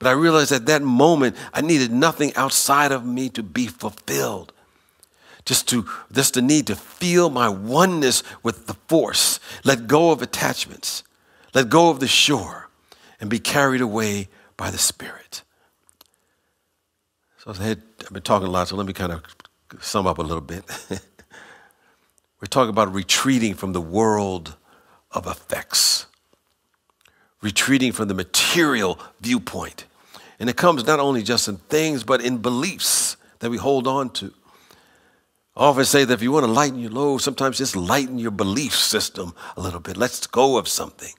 But 0.00 0.08
I 0.08 0.12
realized 0.12 0.50
at 0.50 0.64
that 0.66 0.82
moment, 0.82 1.36
I 1.52 1.60
needed 1.60 1.92
nothing 1.92 2.34
outside 2.34 2.90
of 2.90 3.04
me 3.04 3.28
to 3.28 3.42
be 3.42 3.66
fulfilled. 3.66 4.52
Just 5.44 5.68
to 5.68 5.86
just 6.10 6.34
the 6.34 6.42
need 6.42 6.66
to 6.68 6.76
feel 6.76 7.28
my 7.28 7.48
oneness 7.48 8.22
with 8.42 8.66
the 8.66 8.74
force, 8.88 9.38
let 9.62 9.86
go 9.86 10.10
of 10.10 10.22
attachments, 10.22 11.04
let 11.54 11.68
go 11.68 11.90
of 11.90 12.00
the 12.00 12.08
shore, 12.08 12.70
and 13.20 13.28
be 13.28 13.38
carried 13.38 13.82
away 13.82 14.28
by 14.56 14.70
the 14.70 14.78
Spirit. 14.78 15.42
So 17.38 17.52
I 17.52 17.62
had, 17.62 17.82
I've 18.02 18.12
been 18.12 18.22
talking 18.22 18.48
a 18.48 18.50
lot, 18.50 18.68
so 18.68 18.76
let 18.76 18.86
me 18.86 18.92
kind 18.92 19.12
of 19.12 19.22
sum 19.80 20.06
up 20.06 20.18
a 20.18 20.22
little 20.22 20.42
bit. 20.42 20.64
We're 22.40 22.46
talking 22.48 22.70
about 22.70 22.92
retreating 22.92 23.54
from 23.54 23.74
the 23.74 23.80
world 23.80 24.56
of 25.10 25.26
effects, 25.26 26.06
retreating 27.42 27.92
from 27.92 28.08
the 28.08 28.14
material 28.14 28.98
viewpoint. 29.20 29.84
And 30.40 30.48
it 30.48 30.56
comes 30.56 30.86
not 30.86 30.98
only 30.98 31.22
just 31.22 31.46
in 31.48 31.58
things, 31.58 32.02
but 32.02 32.22
in 32.22 32.38
beliefs 32.38 33.16
that 33.38 33.50
we 33.50 33.58
hold 33.58 33.86
on 33.86 34.10
to. 34.14 34.32
I 35.54 35.64
often 35.64 35.84
say 35.84 36.04
that 36.04 36.14
if 36.14 36.22
you 36.22 36.32
want 36.32 36.46
to 36.46 36.50
lighten 36.50 36.78
your 36.78 36.90
load, 36.90 37.18
sometimes 37.18 37.58
just 37.58 37.76
lighten 37.76 38.18
your 38.18 38.30
belief 38.30 38.74
system 38.74 39.34
a 39.56 39.60
little 39.60 39.80
bit. 39.80 39.98
Let's 39.98 40.26
go 40.26 40.56
of 40.56 40.66
something. 40.66 41.12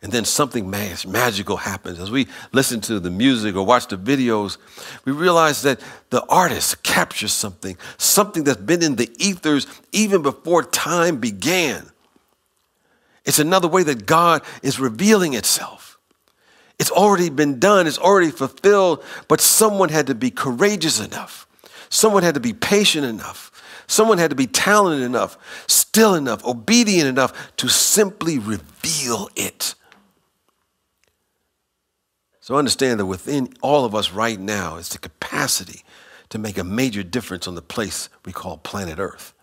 And 0.00 0.12
then 0.12 0.24
something 0.24 0.70
mag- 0.70 1.08
magical 1.08 1.56
happens. 1.56 1.98
As 1.98 2.08
we 2.08 2.28
listen 2.52 2.80
to 2.82 3.00
the 3.00 3.10
music 3.10 3.56
or 3.56 3.66
watch 3.66 3.88
the 3.88 3.98
videos, 3.98 4.58
we 5.04 5.10
realize 5.10 5.62
that 5.62 5.80
the 6.10 6.24
artist 6.26 6.84
captures 6.84 7.32
something, 7.32 7.76
something 7.96 8.44
that's 8.44 8.60
been 8.60 8.84
in 8.84 8.94
the 8.94 9.10
ethers 9.18 9.66
even 9.90 10.22
before 10.22 10.62
time 10.62 11.16
began. 11.16 11.90
It's 13.24 13.40
another 13.40 13.66
way 13.66 13.82
that 13.82 14.06
God 14.06 14.42
is 14.62 14.78
revealing 14.78 15.34
itself. 15.34 15.87
It's 16.78 16.90
already 16.90 17.28
been 17.28 17.58
done, 17.58 17.86
it's 17.86 17.98
already 17.98 18.30
fulfilled, 18.30 19.02
but 19.26 19.40
someone 19.40 19.88
had 19.88 20.06
to 20.06 20.14
be 20.14 20.30
courageous 20.30 21.00
enough. 21.00 21.46
Someone 21.88 22.22
had 22.22 22.34
to 22.34 22.40
be 22.40 22.52
patient 22.52 23.04
enough. 23.04 23.50
Someone 23.86 24.18
had 24.18 24.30
to 24.30 24.36
be 24.36 24.46
talented 24.46 25.04
enough, 25.04 25.38
still 25.66 26.14
enough, 26.14 26.44
obedient 26.44 27.08
enough 27.08 27.56
to 27.56 27.68
simply 27.68 28.38
reveal 28.38 29.28
it. 29.34 29.74
So 32.40 32.56
understand 32.56 33.00
that 33.00 33.06
within 33.06 33.48
all 33.62 33.84
of 33.84 33.94
us 33.94 34.12
right 34.12 34.38
now 34.38 34.76
is 34.76 34.90
the 34.90 34.98
capacity 34.98 35.84
to 36.28 36.38
make 36.38 36.58
a 36.58 36.64
major 36.64 37.02
difference 37.02 37.48
on 37.48 37.54
the 37.54 37.62
place 37.62 38.08
we 38.24 38.32
call 38.32 38.58
planet 38.58 38.98
Earth. 38.98 39.34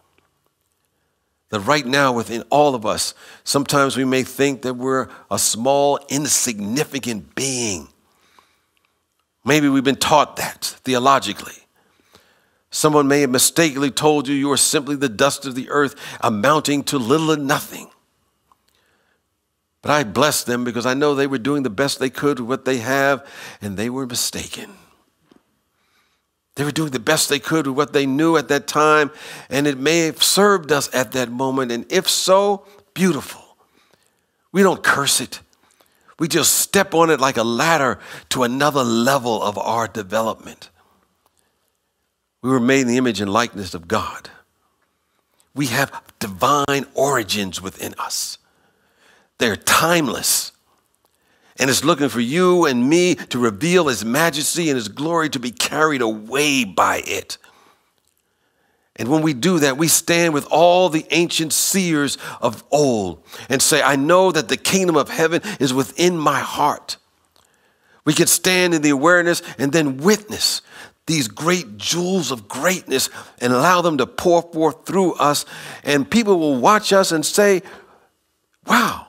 That 1.49 1.59
right 1.61 1.85
now 1.85 2.11
within 2.11 2.43
all 2.49 2.75
of 2.75 2.85
us, 2.85 3.13
sometimes 3.43 3.95
we 3.95 4.05
may 4.05 4.23
think 4.23 4.63
that 4.63 4.73
we're 4.73 5.09
a 5.29 5.37
small, 5.37 5.99
insignificant 6.09 7.35
being. 7.35 7.87
Maybe 9.43 9.69
we've 9.69 9.83
been 9.83 9.95
taught 9.95 10.37
that 10.37 10.63
theologically. 10.83 11.53
Someone 12.71 13.07
may 13.07 13.21
have 13.21 13.29
mistakenly 13.29 13.91
told 13.91 14.27
you 14.27 14.35
you 14.35 14.51
are 14.51 14.57
simply 14.57 14.95
the 14.95 15.07
dust 15.07 15.45
of 15.45 15.55
the 15.55 15.69
earth, 15.69 15.95
amounting 16.19 16.83
to 16.85 16.97
little 16.97 17.31
or 17.31 17.37
nothing. 17.37 17.89
But 19.81 19.91
I 19.91 20.03
bless 20.03 20.43
them 20.43 20.63
because 20.63 20.87
I 20.87 20.95
know 20.95 21.13
they 21.13 21.27
were 21.27 21.37
doing 21.37 21.61
the 21.61 21.69
best 21.69 21.99
they 21.99 22.09
could 22.09 22.39
with 22.39 22.49
what 22.49 22.65
they 22.65 22.79
have, 22.79 23.25
and 23.61 23.77
they 23.77 23.89
were 23.89 24.07
mistaken. 24.07 24.71
They 26.55 26.63
were 26.63 26.71
doing 26.71 26.91
the 26.91 26.99
best 26.99 27.27
they 27.29 27.39
could 27.39 27.67
with 27.67 27.75
what 27.75 27.93
they 27.93 28.05
knew 28.05 28.37
at 28.37 28.47
that 28.47 28.65
time, 28.65 29.11
and 29.49 29.67
it 29.67 29.77
may 29.77 30.05
have 30.05 30.23
served 30.23 30.71
us 30.71 30.93
at 30.93 31.11
that 31.11 31.29
moment. 31.29 31.71
And 31.71 31.85
if 31.91 32.09
so, 32.09 32.65
beautiful. 32.93 33.57
We 34.51 34.63
don't 34.63 34.81
curse 34.81 35.19
it. 35.19 35.41
We 36.17 36.29
just 36.29 36.53
step 36.53 36.93
on 36.93 37.09
it 37.09 37.19
like 37.19 37.35
a 37.35 37.43
ladder 37.43 37.99
to 38.29 38.43
another 38.43 38.83
level 38.83 39.43
of 39.43 39.57
our 39.57 39.87
development. 39.87 40.69
We 42.41 42.49
were 42.49 42.61
made 42.61 42.81
in 42.81 42.87
the 42.87 42.97
image 42.97 43.19
and 43.19 43.31
likeness 43.31 43.73
of 43.73 43.87
God. 43.87 44.29
We 45.53 45.67
have 45.67 46.01
divine 46.19 46.85
origins 46.93 47.61
within 47.61 47.95
us. 47.97 48.37
They're 49.39 49.57
timeless. 49.57 50.53
And 51.57 51.69
it's 51.69 51.85
looking 51.85 52.09
for 52.09 52.19
you 52.19 52.65
and 52.65 52.89
me 52.89 53.15
to 53.15 53.39
reveal 53.39 53.87
His 53.87 54.03
majesty 54.03 54.69
and 54.69 54.75
His 54.75 54.89
glory 54.89 55.29
to 55.29 55.39
be 55.39 55.51
carried 55.51 56.01
away 56.01 56.65
by 56.65 57.01
it. 57.05 57.37
And 58.97 59.09
when 59.09 59.21
we 59.21 59.33
do 59.33 59.59
that, 59.59 59.77
we 59.77 59.87
stand 59.87 60.33
with 60.33 60.47
all 60.49 60.89
the 60.89 61.05
ancient 61.11 61.51
seers 61.53 62.17
of 62.41 62.63
old 62.71 63.23
and 63.49 63.61
say, 63.61 63.81
I 63.81 63.95
know 63.95 64.31
that 64.31 64.47
the 64.47 64.57
kingdom 64.57 64.95
of 64.95 65.09
heaven 65.09 65.41
is 65.59 65.73
within 65.73 66.17
my 66.17 66.39
heart. 66.39 66.97
We 68.05 68.13
can 68.13 68.27
stand 68.27 68.73
in 68.73 68.81
the 68.81 68.91
awareness 68.91 69.41
and 69.57 69.73
then 69.73 69.97
witness 69.97 70.61
these 71.07 71.27
great 71.27 71.77
jewels 71.77 72.31
of 72.31 72.47
greatness 72.47 73.09
and 73.39 73.51
allow 73.51 73.81
them 73.81 73.97
to 73.97 74.07
pour 74.07 74.41
forth 74.41 74.85
through 74.85 75.13
us. 75.15 75.45
And 75.83 76.09
people 76.09 76.39
will 76.39 76.57
watch 76.57 76.93
us 76.93 77.11
and 77.11 77.25
say, 77.25 77.63
Wow, 78.65 79.07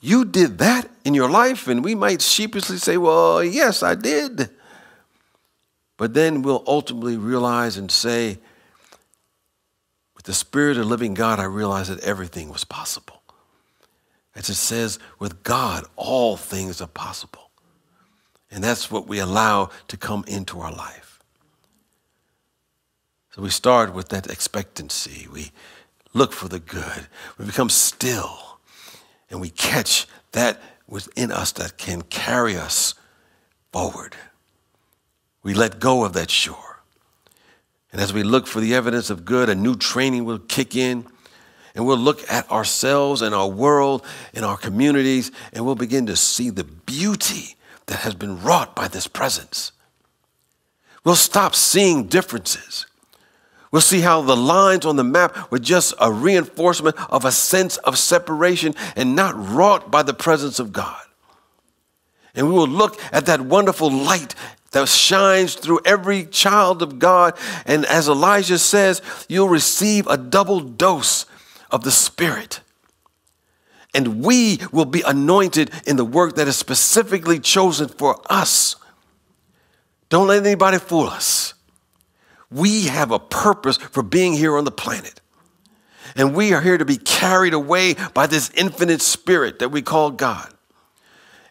you 0.00 0.24
did 0.24 0.58
that 0.58 0.90
in 1.04 1.14
your 1.14 1.30
life? 1.30 1.68
And 1.68 1.84
we 1.84 1.94
might 1.94 2.20
sheepishly 2.20 2.78
say, 2.78 2.96
Well, 2.96 3.42
yes, 3.44 3.82
I 3.82 3.94
did. 3.94 4.50
But 5.96 6.14
then 6.14 6.42
we'll 6.42 6.64
ultimately 6.66 7.16
realize 7.16 7.76
and 7.76 7.90
say, 7.90 8.38
With 10.16 10.24
the 10.24 10.34
Spirit 10.34 10.76
of 10.76 10.86
living 10.86 11.14
God, 11.14 11.38
I 11.38 11.44
realized 11.44 11.90
that 11.90 12.00
everything 12.00 12.48
was 12.48 12.64
possible. 12.64 13.22
As 14.34 14.48
it 14.48 14.54
says, 14.54 14.98
with 15.18 15.44
God, 15.44 15.84
all 15.94 16.36
things 16.36 16.80
are 16.80 16.88
possible. 16.88 17.50
And 18.50 18.62
that's 18.62 18.90
what 18.90 19.06
we 19.06 19.18
allow 19.18 19.70
to 19.88 19.96
come 19.96 20.24
into 20.26 20.60
our 20.60 20.72
life. 20.72 21.20
So 23.34 23.42
we 23.42 23.50
start 23.50 23.92
with 23.92 24.10
that 24.10 24.28
expectancy. 24.28 25.26
We 25.32 25.50
look 26.12 26.32
for 26.32 26.48
the 26.48 26.60
good. 26.60 27.08
We 27.36 27.46
become 27.46 27.68
still 27.68 28.60
and 29.28 29.40
we 29.40 29.50
catch 29.50 30.06
that 30.32 30.60
within 30.88 31.32
us 31.32 31.52
that 31.52 31.78
can 31.78 32.02
carry 32.02 32.56
us 32.56 32.94
forward. 33.72 34.14
We 35.42 35.54
let 35.54 35.80
go 35.80 36.04
of 36.04 36.12
that 36.14 36.30
shore. 36.30 36.82
And 37.92 38.00
as 38.00 38.12
we 38.12 38.22
look 38.22 38.46
for 38.46 38.60
the 38.60 38.74
evidence 38.74 39.10
of 39.10 39.24
good, 39.24 39.48
a 39.48 39.54
new 39.54 39.76
training 39.76 40.24
will 40.24 40.38
kick 40.38 40.74
in. 40.74 41.06
And 41.74 41.86
we'll 41.86 41.98
look 41.98 42.30
at 42.30 42.50
ourselves 42.50 43.22
and 43.22 43.34
our 43.34 43.48
world 43.48 44.04
and 44.32 44.44
our 44.44 44.56
communities, 44.56 45.32
and 45.52 45.66
we'll 45.66 45.74
begin 45.74 46.06
to 46.06 46.16
see 46.16 46.50
the 46.50 46.64
beauty 46.64 47.56
that 47.86 48.00
has 48.00 48.14
been 48.14 48.40
wrought 48.42 48.76
by 48.76 48.88
this 48.88 49.06
presence. 49.08 49.72
We'll 51.04 51.16
stop 51.16 51.54
seeing 51.54 52.06
differences 52.06 52.86
We'll 53.74 53.80
see 53.80 54.02
how 54.02 54.20
the 54.20 54.36
lines 54.36 54.86
on 54.86 54.94
the 54.94 55.02
map 55.02 55.50
were 55.50 55.58
just 55.58 55.94
a 56.00 56.12
reinforcement 56.12 56.94
of 57.10 57.24
a 57.24 57.32
sense 57.32 57.76
of 57.78 57.98
separation 57.98 58.76
and 58.94 59.16
not 59.16 59.34
wrought 59.36 59.90
by 59.90 60.04
the 60.04 60.14
presence 60.14 60.60
of 60.60 60.72
God. 60.72 61.02
And 62.36 62.46
we 62.46 62.52
will 62.52 62.68
look 62.68 63.00
at 63.12 63.26
that 63.26 63.40
wonderful 63.40 63.90
light 63.90 64.36
that 64.70 64.88
shines 64.88 65.56
through 65.56 65.80
every 65.84 66.24
child 66.24 66.82
of 66.82 67.00
God. 67.00 67.36
And 67.66 67.84
as 67.86 68.06
Elijah 68.06 68.60
says, 68.60 69.02
you'll 69.28 69.48
receive 69.48 70.06
a 70.06 70.16
double 70.16 70.60
dose 70.60 71.26
of 71.68 71.82
the 71.82 71.90
Spirit. 71.90 72.60
And 73.92 74.22
we 74.24 74.60
will 74.70 74.84
be 74.84 75.02
anointed 75.02 75.72
in 75.84 75.96
the 75.96 76.04
work 76.04 76.36
that 76.36 76.46
is 76.46 76.56
specifically 76.56 77.40
chosen 77.40 77.88
for 77.88 78.22
us. 78.30 78.76
Don't 80.10 80.28
let 80.28 80.46
anybody 80.46 80.78
fool 80.78 81.08
us. 81.08 81.53
We 82.54 82.84
have 82.84 83.10
a 83.10 83.18
purpose 83.18 83.76
for 83.76 84.02
being 84.02 84.32
here 84.32 84.56
on 84.56 84.64
the 84.64 84.70
planet. 84.70 85.20
And 86.16 86.34
we 86.34 86.52
are 86.54 86.60
here 86.60 86.78
to 86.78 86.84
be 86.84 86.96
carried 86.96 87.52
away 87.52 87.94
by 88.14 88.28
this 88.28 88.50
infinite 88.54 89.02
spirit 89.02 89.58
that 89.58 89.70
we 89.70 89.82
call 89.82 90.12
God. 90.12 90.54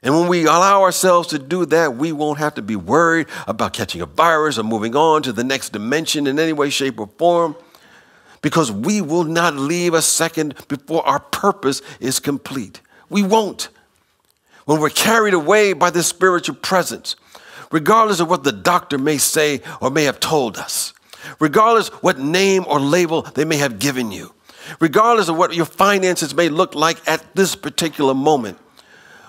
And 0.01 0.13
when 0.13 0.27
we 0.27 0.45
allow 0.45 0.81
ourselves 0.81 1.27
to 1.29 1.39
do 1.39 1.65
that, 1.67 1.95
we 1.95 2.11
won't 2.11 2.39
have 2.39 2.55
to 2.55 2.61
be 2.61 2.75
worried 2.75 3.27
about 3.47 3.73
catching 3.73 4.01
a 4.01 4.05
virus 4.05 4.57
or 4.57 4.63
moving 4.63 4.95
on 4.95 5.23
to 5.23 5.33
the 5.33 5.43
next 5.43 5.69
dimension 5.73 6.25
in 6.25 6.39
any 6.39 6.53
way, 6.53 6.69
shape, 6.69 6.99
or 6.99 7.07
form, 7.17 7.55
because 8.41 8.71
we 8.71 9.01
will 9.01 9.23
not 9.23 9.55
leave 9.55 9.93
a 9.93 10.01
second 10.01 10.55
before 10.67 11.05
our 11.07 11.19
purpose 11.19 11.81
is 11.99 12.19
complete. 12.19 12.81
We 13.09 13.23
won't. 13.23 13.69
When 14.65 14.79
we're 14.79 14.89
carried 14.89 15.33
away 15.33 15.73
by 15.73 15.89
this 15.89 16.07
spiritual 16.07 16.55
presence, 16.55 17.17
regardless 17.73 18.19
of 18.19 18.29
what 18.29 18.43
the 18.43 18.51
doctor 18.51 18.99
may 18.99 19.17
say 19.17 19.59
or 19.81 19.89
may 19.89 20.03
have 20.03 20.19
told 20.19 20.57
us, 20.57 20.93
regardless 21.39 21.87
what 22.03 22.19
name 22.19 22.63
or 22.67 22.79
label 22.79 23.23
they 23.23 23.43
may 23.43 23.57
have 23.57 23.79
given 23.79 24.11
you, 24.11 24.31
regardless 24.79 25.27
of 25.27 25.35
what 25.35 25.55
your 25.55 25.65
finances 25.65 26.35
may 26.35 26.49
look 26.49 26.75
like 26.75 27.05
at 27.07 27.35
this 27.35 27.55
particular 27.55 28.13
moment. 28.13 28.59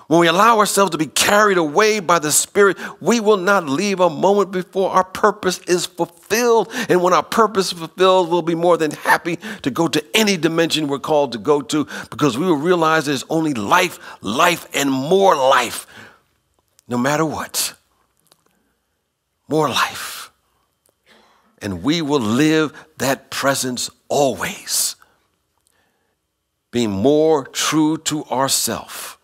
When 0.07 0.19
we 0.19 0.27
allow 0.27 0.59
ourselves 0.59 0.91
to 0.91 0.99
be 0.99 1.07
carried 1.07 1.57
away 1.57 1.99
by 1.99 2.19
the 2.19 2.31
Spirit, 2.31 2.77
we 3.01 3.19
will 3.19 3.37
not 3.37 3.67
leave 3.67 3.99
a 3.99 4.11
moment 4.11 4.51
before 4.51 4.91
our 4.91 5.03
purpose 5.03 5.57
is 5.61 5.87
fulfilled. 5.87 6.71
And 6.89 7.01
when 7.01 7.11
our 7.11 7.23
purpose 7.23 7.71
is 7.71 7.79
fulfilled, 7.79 8.29
we'll 8.29 8.43
be 8.43 8.53
more 8.53 8.77
than 8.77 8.91
happy 8.91 9.39
to 9.63 9.71
go 9.71 9.87
to 9.87 10.05
any 10.15 10.37
dimension 10.37 10.87
we're 10.87 10.99
called 10.99 11.31
to 11.31 11.39
go 11.39 11.59
to 11.63 11.87
because 12.11 12.37
we 12.37 12.45
will 12.45 12.57
realize 12.57 13.07
there's 13.07 13.25
only 13.31 13.55
life, 13.55 13.97
life, 14.21 14.67
and 14.75 14.91
more 14.91 15.35
life 15.35 15.87
no 16.87 16.99
matter 16.99 17.25
what. 17.25 17.73
More 19.47 19.69
life. 19.69 20.31
And 21.61 21.83
we 21.83 22.01
will 22.01 22.19
live 22.19 22.73
that 22.97 23.29
presence 23.31 23.89
always. 24.07 24.95
Being 26.71 26.91
more 26.91 27.45
true 27.45 27.97
to 27.99 28.25
ourself. 28.25 29.17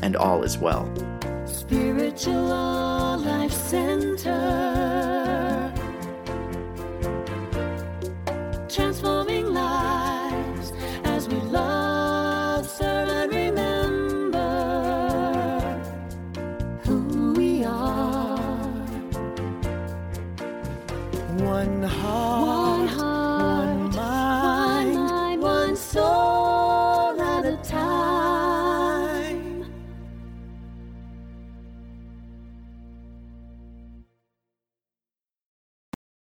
and 0.03 0.17
all 0.17 0.43
is 0.43 0.57
well. 0.57 0.91
Spiritual 1.47 2.84